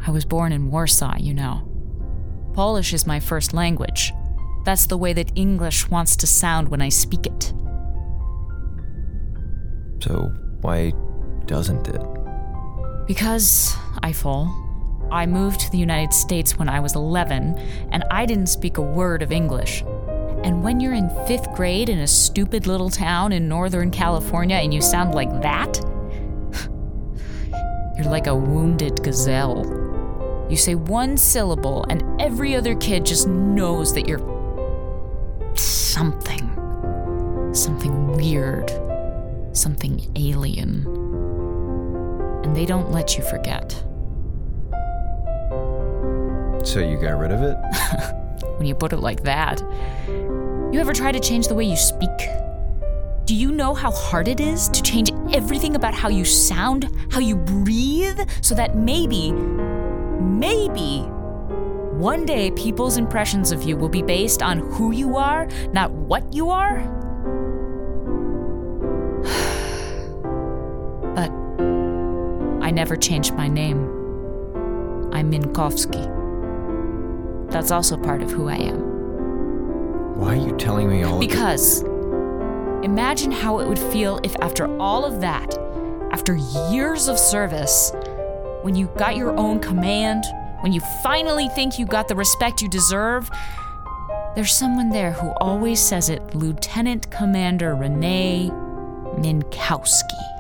I 0.07 0.13
was 0.13 0.25
born 0.25 0.53
in 0.53 0.71
Warsaw, 0.71 1.17
you 1.19 1.35
know. 1.35 1.69
Polish 2.53 2.93
is 2.95 3.09
my 3.09 3.19
first 3.19 3.53
language. 3.53 4.13
That's 4.65 4.87
the 4.87 4.99
way 4.99 5.13
that 5.15 5.33
English 5.35 5.91
wants 5.91 6.15
to 6.17 6.29
sound 6.29 6.69
when 6.69 6.81
I 6.81 6.91
speak 6.91 7.27
it. 7.27 7.53
So, 10.05 10.31
why 10.61 10.93
doesn't 11.47 11.89
it? 11.89 12.03
Because, 13.07 13.75
Eiffel, 14.03 14.53
I 15.11 15.25
moved 15.25 15.61
to 15.61 15.71
the 15.71 15.79
United 15.79 16.13
States 16.13 16.59
when 16.59 16.69
I 16.69 16.79
was 16.79 16.95
11, 16.95 17.59
and 17.91 18.05
I 18.11 18.27
didn't 18.27 18.49
speak 18.49 18.77
a 18.77 18.83
word 18.83 19.23
of 19.23 19.33
English. 19.33 19.83
And 20.45 20.63
when 20.63 20.79
you're 20.79 20.93
in 20.93 21.09
fifth 21.27 21.55
grade 21.55 21.89
in 21.89 22.01
a 22.01 22.07
stupid 22.07 22.67
little 22.67 22.91
town 22.91 23.33
in 23.33 23.49
Northern 23.49 23.91
California 23.91 24.57
and 24.57 24.75
you 24.75 24.83
sound 24.83 25.15
like 25.15 25.31
that, 25.41 25.79
you're 27.97 28.05
like 28.05 28.27
a 28.27 28.37
wounded 28.37 29.03
gazelle. 29.03 29.65
You 30.51 30.59
say 30.59 30.75
one 30.75 31.17
syllable, 31.17 31.87
and 31.89 32.21
every 32.21 32.55
other 32.55 32.75
kid 32.75 33.07
just 33.07 33.27
knows 33.27 33.95
that 33.95 34.07
you're 34.07 34.21
something. 35.57 36.51
Something 37.55 38.13
weird. 38.13 38.71
Something 39.55 40.13
alien. 40.17 40.87
And 42.45 42.55
they 42.55 42.67
don't 42.67 42.93
let 42.93 43.17
you 43.17 43.25
forget. 43.25 43.73
So 46.67 46.81
you 46.81 46.99
got 47.01 47.19
rid 47.19 47.33
of 47.33 47.43
it? 47.43 47.57
when 48.57 48.67
you 48.67 48.75
put 48.75 48.93
it 48.93 48.99
like 48.99 49.23
that. 49.25 49.61
You 50.09 50.81
ever 50.81 50.93
try 50.93 51.13
to 51.13 51.21
change 51.21 51.49
the 51.49 51.55
way 51.55 51.65
you 51.65 51.77
speak? 51.77 52.11
Do 53.27 53.35
you 53.35 53.53
know 53.53 53.75
how 53.75 53.91
hard 53.91 54.29
it 54.29 54.41
is 54.41 54.69
to 54.71 54.83
change 54.83 55.11
everything 55.33 55.77
about 55.77 55.95
how 55.95 56.09
you 56.09 56.25
sound, 56.25 56.91
how 57.11 57.21
you 57.21 57.37
breathe, 57.37 58.21
so 58.43 58.55
that 58.55 58.77
maybe, 58.77 59.33
maybe 59.33 61.01
one 61.95 62.27
day 62.27 62.51
people's 62.51 62.97
impressions 62.97 63.53
of 63.53 63.63
you 63.63 63.77
will 63.77 63.89
be 63.89 64.03
based 64.03 64.43
on 64.43 64.59
who 64.59 64.93
you 64.93 65.17
are, 65.17 65.47
not 65.73 65.91
what 65.91 66.35
you 66.35 66.51
are? 66.51 66.81
Never 72.75 72.97
changed 72.97 73.35
my 73.35 73.49
name. 73.49 73.79
I'm 75.13 75.31
Minkowski. 75.31 76.11
That's 77.51 77.71
also 77.71 77.97
part 77.97 78.21
of 78.21 78.31
who 78.31 78.49
I 78.49 78.57
am. 78.57 80.19
Why 80.19 80.37
are 80.37 80.47
you 80.47 80.57
telling 80.57 80.91
me 80.91 81.05
all 81.05 81.21
this? 81.21 81.29
Because 81.29 81.83
imagine 82.83 83.31
how 83.31 83.61
it 83.61 83.69
would 83.69 83.79
feel 83.79 84.19
if, 84.25 84.35
after 84.41 84.67
all 84.79 85.05
of 85.05 85.21
that, 85.21 85.57
after 86.11 86.37
years 86.71 87.09
of 87.09 87.19
service, 87.19 87.93
when 88.63 88.75
you 88.75 88.89
got 88.97 89.17
your 89.17 89.37
own 89.37 89.61
command, 89.61 90.25
when 90.61 90.73
you 90.73 90.81
finally 91.03 91.49
think 91.51 91.79
you 91.79 91.87
got 91.87 92.09
the 92.09 92.17
respect 92.17 92.61
you 92.61 92.69
deserve, 92.69 93.31
there's 94.35 94.53
someone 94.53 94.89
there 94.89 95.13
who 95.13 95.31
always 95.41 95.79
says 95.79 96.09
it 96.09 96.35
Lieutenant 96.35 97.09
Commander 97.13 97.77
Renee 97.77 98.51
Minkowski. 99.19 100.34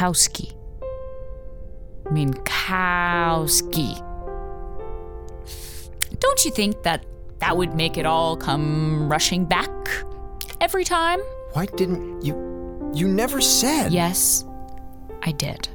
Minkowski. 0.00 0.54
Minkowski. 2.04 3.98
Don't 6.18 6.44
you 6.44 6.50
think 6.50 6.82
that 6.84 7.04
that 7.38 7.56
would 7.56 7.74
make 7.74 7.98
it 7.98 8.06
all 8.06 8.36
come 8.36 9.10
rushing 9.10 9.44
back 9.44 9.70
every 10.60 10.84
time? 10.84 11.20
Why 11.52 11.66
didn't 11.66 12.24
you. 12.24 12.34
You 12.94 13.08
never 13.08 13.42
said. 13.42 13.92
Yes, 13.92 14.44
I 15.22 15.32
did. 15.32 15.68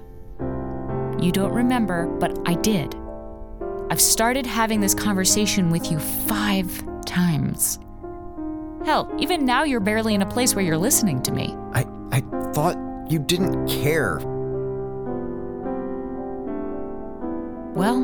You 1.20 1.32
don't 1.32 1.54
remember, 1.54 2.08
but 2.08 2.38
I 2.48 2.56
did. 2.56 2.96
I've 3.92 4.02
started 4.02 4.48
having 4.48 4.82
this 4.82 4.96
conversation 4.96 5.70
with 5.70 5.92
you 5.92 6.00
five 6.00 6.84
times. 7.06 7.80
Hell, 8.86 9.12
even 9.20 9.46
now 9.46 9.64
you're 9.64 9.80
barely 9.80 10.16
in 10.16 10.24
a 10.24 10.26
place 10.26 10.56
where 10.56 10.66
you're 10.66 10.78
listening 10.78 11.22
to 11.24 11.32
me. 11.32 11.56
I, 11.74 11.86
I 12.12 12.22
thought 12.52 12.76
you 13.08 13.20
didn't 13.20 13.68
care. 13.68 14.20
Well, 17.76 18.00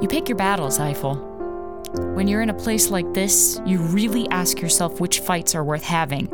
you 0.00 0.08
pick 0.08 0.28
your 0.28 0.36
battles, 0.36 0.78
Eiffel. 0.78 1.16
When 2.14 2.28
you're 2.28 2.42
in 2.42 2.50
a 2.50 2.54
place 2.54 2.90
like 2.90 3.14
this, 3.14 3.60
you 3.66 3.78
really 3.78 4.28
ask 4.28 4.60
yourself 4.60 5.00
which 5.00 5.20
fights 5.20 5.54
are 5.54 5.64
worth 5.64 5.82
having. 5.82 6.28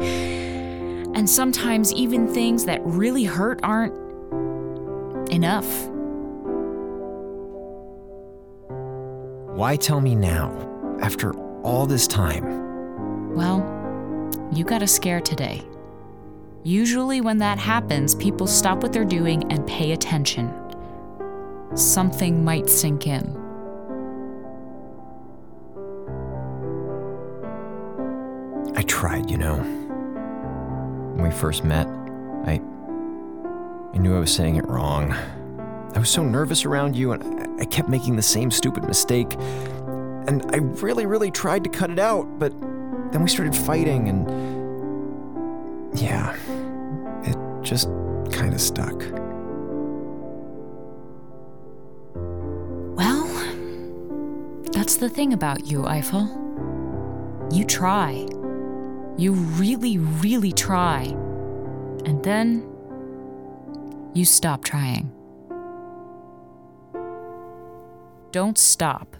And 1.17 1.31
sometimes 1.31 1.93
even 1.95 2.29
things 2.29 2.65
that 2.67 2.81
really 2.85 3.25
hurt 3.25 3.61
aren't 3.63 3.95
enough. 5.31 5.89
Why 9.57 9.77
tell 9.77 10.01
me 10.01 10.15
now, 10.17 10.51
after 11.01 11.33
all 11.63 11.87
this 11.87 12.07
time? 12.07 13.35
Well, 13.35 13.63
you 14.53 14.65
got 14.65 14.83
a 14.83 14.87
scare 14.89 15.21
today. 15.21 15.63
Usually, 16.67 17.21
when 17.21 17.37
that 17.39 17.59
happens, 17.59 18.15
people 18.15 18.47
stop 18.47 18.83
what 18.83 18.91
they're 18.91 19.05
doing 19.05 19.53
and 19.53 19.67
pay 19.67 19.93
attention. 19.93 20.51
Something 21.75 22.43
might 22.43 22.71
sink 22.71 23.07
in. 23.07 23.37
I 28.75 28.83
tried, 28.83 29.31
you 29.31 29.37
know. 29.37 29.57
When 31.17 31.25
we 31.25 31.31
first 31.31 31.65
met, 31.65 31.87
I. 32.47 32.63
I 33.93 33.99
knew 33.99 34.17
I 34.17 34.19
was 34.19 34.35
saying 34.35 34.57
it 34.57 34.67
wrong. 34.67 35.13
I 35.95 35.99
was 35.99 36.09
so 36.09 36.25
nervous 36.25 36.65
around 36.65 36.97
you, 36.97 37.13
and 37.13 37.61
I- 37.61 37.67
kept 37.67 37.89
making 37.91 38.17
the 38.17 38.23
same 38.23 38.51
stupid 38.51 38.85
mistake. 38.85 39.35
And 40.27 40.45
I 40.53 40.57
really, 40.57 41.05
really 41.05 41.31
tried 41.31 41.63
to 41.65 41.71
cut 41.71 41.91
it 41.91 41.99
out, 41.99 42.39
but 42.39 42.53
then 43.13 43.23
we 43.23 43.29
started 43.29 43.55
fighting, 43.55 44.09
and. 44.09 44.55
Yeah, 45.97 46.35
just 47.65 47.89
kind 48.31 48.55
of 48.55 48.61
stuck. 48.61 49.01
Well, 52.97 53.27
that's 54.73 54.97
the 54.97 55.09
thing 55.09 55.33
about 55.33 55.67
you, 55.67 55.87
Eiffel. 55.87 56.29
You 57.51 57.65
try. 57.65 58.27
You 59.17 59.33
really, 59.33 59.99
really 59.99 60.53
try. 60.53 61.05
And 62.05 62.23
then 62.23 62.69
you 64.13 64.25
stop 64.25 64.63
trying. 64.63 65.11
Don't 68.33 68.59
stop. 68.59 69.17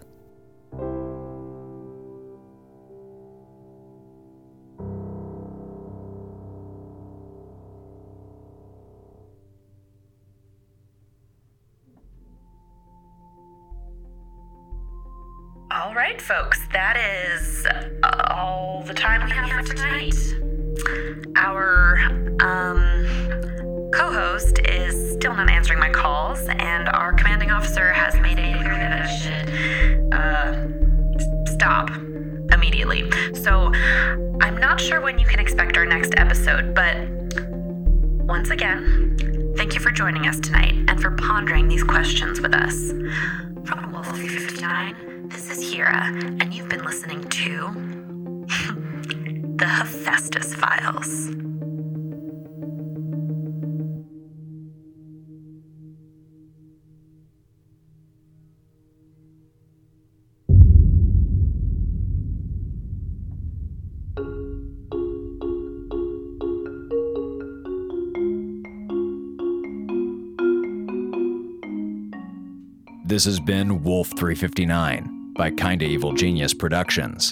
This 73.15 73.23
has 73.23 73.39
been 73.39 73.81
Wolf 73.81 74.09
359 74.17 75.31
by 75.37 75.49
Kinda 75.49 75.85
Evil 75.85 76.11
Genius 76.11 76.53
Productions. 76.53 77.31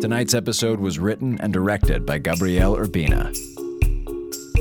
Tonight's 0.00 0.34
episode 0.34 0.80
was 0.80 0.98
written 0.98 1.40
and 1.40 1.52
directed 1.52 2.04
by 2.04 2.18
Gabrielle 2.18 2.74
Urbina. 2.74 3.32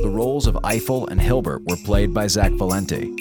The 0.04 0.08
roles 0.08 0.46
of 0.46 0.64
Eiffel 0.64 1.08
and 1.08 1.20
Hilbert 1.20 1.64
were 1.66 1.78
played 1.78 2.14
by 2.14 2.28
Zach 2.28 2.52
Valenti. 2.52 3.12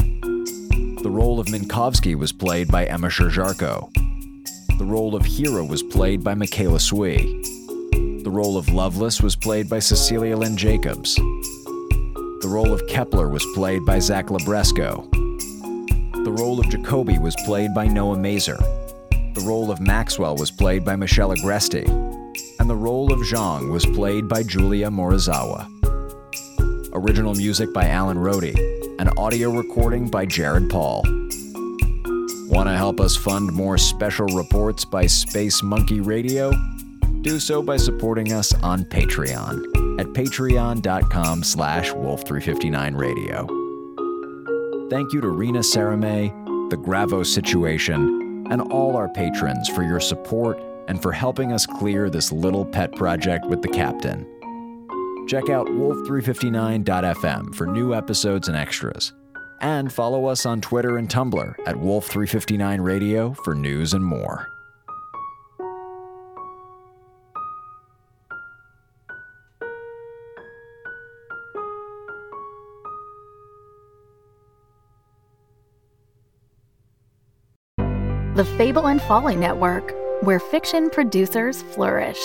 The 1.02 1.08
role 1.08 1.40
of 1.40 1.46
Minkowski 1.46 2.14
was 2.14 2.30
played 2.30 2.70
by 2.70 2.84
Emma 2.84 3.08
Sherr-Ziarko. 3.08 3.90
The 4.76 4.84
role 4.84 5.16
of 5.16 5.24
Hera 5.24 5.64
was 5.64 5.82
played 5.82 6.22
by 6.22 6.34
Michaela 6.34 6.78
Swee. 6.78 7.40
The 8.22 8.30
role 8.30 8.58
of 8.58 8.68
Lovelace 8.68 9.22
was 9.22 9.34
played 9.34 9.70
by 9.70 9.78
Cecilia 9.78 10.36
Lynn 10.36 10.58
Jacobs. 10.58 11.14
The 11.14 12.50
role 12.50 12.70
of 12.70 12.86
Kepler 12.86 13.30
was 13.30 13.46
played 13.54 13.86
by 13.86 13.98
Zach 13.98 14.26
Libresco. 14.26 15.08
The 16.28 16.34
role 16.34 16.60
of 16.60 16.68
Jacoby 16.68 17.18
was 17.18 17.34
played 17.46 17.72
by 17.72 17.86
Noah 17.86 18.18
Masur. 18.18 18.58
The 19.34 19.40
role 19.46 19.70
of 19.70 19.80
Maxwell 19.80 20.36
was 20.36 20.50
played 20.50 20.84
by 20.84 20.94
Michelle 20.94 21.34
Agresti. 21.34 21.88
And 22.60 22.68
the 22.68 22.76
role 22.76 23.10
of 23.10 23.20
Zhang 23.20 23.72
was 23.72 23.86
played 23.86 24.28
by 24.28 24.42
Julia 24.42 24.90
Morizawa. 24.90 25.66
Original 26.92 27.34
music 27.34 27.72
by 27.72 27.88
Alan 27.88 28.18
Rohde, 28.18 28.54
An 28.98 29.08
audio 29.16 29.50
recording 29.50 30.10
by 30.10 30.26
Jared 30.26 30.68
Paul. 30.68 31.02
Want 32.50 32.68
to 32.68 32.76
help 32.76 33.00
us 33.00 33.16
fund 33.16 33.50
more 33.50 33.78
special 33.78 34.26
reports 34.26 34.84
by 34.84 35.06
Space 35.06 35.62
Monkey 35.62 36.02
Radio? 36.02 36.52
Do 37.22 37.40
so 37.40 37.62
by 37.62 37.78
supporting 37.78 38.34
us 38.34 38.52
on 38.62 38.84
Patreon 38.84 39.98
at 39.98 40.08
patreon.com 40.08 41.42
slash 41.42 41.90
wolf359radio. 41.92 43.57
Thank 44.90 45.12
you 45.12 45.20
to 45.20 45.28
Rena 45.28 45.58
Sarame, 45.58 46.70
The 46.70 46.76
Gravo 46.76 47.24
Situation, 47.24 48.46
and 48.50 48.62
all 48.72 48.96
our 48.96 49.10
patrons 49.10 49.68
for 49.68 49.82
your 49.82 50.00
support 50.00 50.58
and 50.88 51.02
for 51.02 51.12
helping 51.12 51.52
us 51.52 51.66
clear 51.66 52.08
this 52.08 52.32
little 52.32 52.64
pet 52.64 52.92
project 52.92 53.44
with 53.44 53.60
the 53.60 53.68
captain. 53.68 54.26
check 55.28 55.50
out 55.50 55.66
wolf359.fm 55.66 57.54
for 57.54 57.66
new 57.66 57.92
episodes 57.92 58.48
and 58.48 58.56
extras. 58.56 59.12
And 59.60 59.92
follow 59.92 60.24
us 60.24 60.46
on 60.46 60.62
Twitter 60.62 60.96
and 60.96 61.06
Tumblr 61.06 61.54
at 61.66 61.76
Wolf359Radio 61.76 63.36
for 63.44 63.54
news 63.54 63.92
and 63.92 64.02
more. 64.02 64.48
The 78.38 78.44
Fable 78.44 78.86
and 78.86 79.02
Folly 79.02 79.34
Network, 79.34 79.92
where 80.20 80.38
fiction 80.38 80.90
producers 80.90 81.62
flourish. 81.74 82.20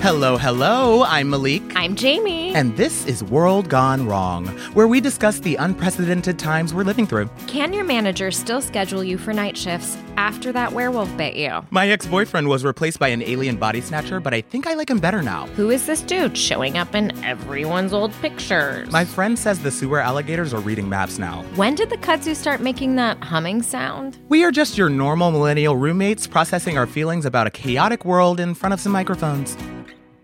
Hello, 0.00 0.38
hello. 0.38 1.04
I'm 1.04 1.28
Malik. 1.28 1.60
I'm 1.76 1.94
Jamie. 1.94 2.54
And 2.54 2.74
this 2.74 3.04
is 3.04 3.22
World 3.22 3.68
Gone 3.68 4.06
Wrong, 4.06 4.46
where 4.72 4.88
we 4.88 5.02
discuss 5.02 5.40
the 5.40 5.56
unprecedented 5.56 6.38
times 6.38 6.72
we're 6.72 6.84
living 6.84 7.06
through. 7.06 7.28
Can 7.48 7.74
your 7.74 7.84
manager 7.84 8.30
still 8.30 8.62
schedule 8.62 9.04
you 9.04 9.18
for 9.18 9.34
night 9.34 9.58
shifts 9.58 9.98
after 10.16 10.52
that 10.52 10.72
werewolf 10.72 11.14
bit 11.16 11.34
you? 11.34 11.64
My 11.70 11.88
ex 11.88 12.06
boyfriend 12.06 12.48
was 12.48 12.64
replaced 12.64 12.98
by 12.98 13.08
an 13.08 13.22
alien 13.22 13.56
body 13.56 13.80
snatcher, 13.80 14.20
but 14.20 14.34
I 14.34 14.40
think 14.40 14.66
I 14.66 14.74
like 14.74 14.90
him 14.90 14.98
better 14.98 15.22
now. 15.22 15.46
Who 15.56 15.70
is 15.70 15.86
this 15.86 16.00
dude 16.00 16.36
showing 16.36 16.76
up 16.76 16.94
in 16.94 17.24
everyone's 17.24 17.92
old 17.92 18.12
pictures? 18.20 18.90
My 18.90 19.04
friend 19.04 19.38
says 19.38 19.60
the 19.60 19.70
sewer 19.70 20.00
alligators 20.00 20.54
are 20.54 20.60
reading 20.60 20.88
maps 20.88 21.18
now. 21.18 21.42
When 21.56 21.74
did 21.74 21.90
the 21.90 21.96
kudzu 21.96 22.34
start 22.34 22.60
making 22.60 22.96
that 22.96 23.22
humming 23.22 23.62
sound? 23.62 24.18
We 24.28 24.44
are 24.44 24.50
just 24.50 24.78
your 24.78 24.88
normal 24.88 25.30
millennial 25.30 25.76
roommates 25.76 26.26
processing 26.26 26.78
our 26.78 26.86
feelings 26.86 27.24
about 27.24 27.46
a 27.46 27.50
chaotic 27.50 28.04
world 28.04 28.40
in 28.40 28.54
front 28.54 28.72
of 28.72 28.80
some 28.80 28.92
microphones. 28.92 29.56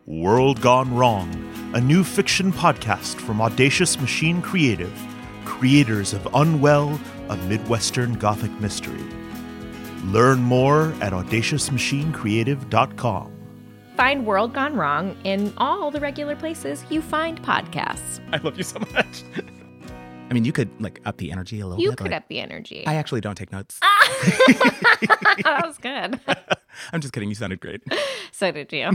World 0.06 0.60
Gone 0.60 0.92
Wrong, 0.94 1.30
a 1.74 1.80
new 1.80 2.02
fiction 2.02 2.52
podcast 2.52 3.20
from 3.20 3.40
Audacious 3.40 4.00
Machine 4.00 4.42
Creative, 4.42 4.92
creators 5.44 6.12
of 6.12 6.26
Unwell, 6.34 6.98
a 7.28 7.36
Midwestern 7.36 8.14
Gothic 8.14 8.50
mystery. 8.60 8.98
Learn 10.04 10.40
more 10.40 10.92
at 11.00 11.12
audaciousmachinecreative.com. 11.12 13.32
Find 13.96 14.24
World 14.26 14.54
Gone 14.54 14.74
Wrong 14.76 15.16
in 15.24 15.52
all 15.58 15.90
the 15.90 16.00
regular 16.00 16.34
places 16.36 16.84
you 16.88 17.02
find 17.02 17.42
podcasts. 17.42 18.20
I 18.32 18.38
love 18.38 18.56
you 18.56 18.62
so 18.62 18.78
much. 18.92 19.24
I 20.30 20.32
mean, 20.32 20.44
you 20.44 20.52
could 20.52 20.70
like 20.80 21.00
up 21.04 21.16
the 21.18 21.32
energy 21.32 21.58
a 21.60 21.66
little 21.66 21.82
You 21.82 21.90
bit. 21.90 21.98
could 21.98 22.10
like- 22.12 22.22
up 22.22 22.28
the 22.28 22.38
energy. 22.38 22.86
I 22.86 22.94
actually 22.94 23.20
don't 23.20 23.34
take 23.34 23.50
notes. 23.52 23.78
Ah, 24.20 24.20
that 25.44 25.62
was 25.66 25.78
good. 25.78 26.20
I'm 26.92 27.00
just 27.00 27.12
kidding. 27.14 27.28
You 27.30 27.34
sounded 27.34 27.58
great. 27.60 27.80
So 28.32 28.50
did 28.52 28.70
you. 28.72 28.90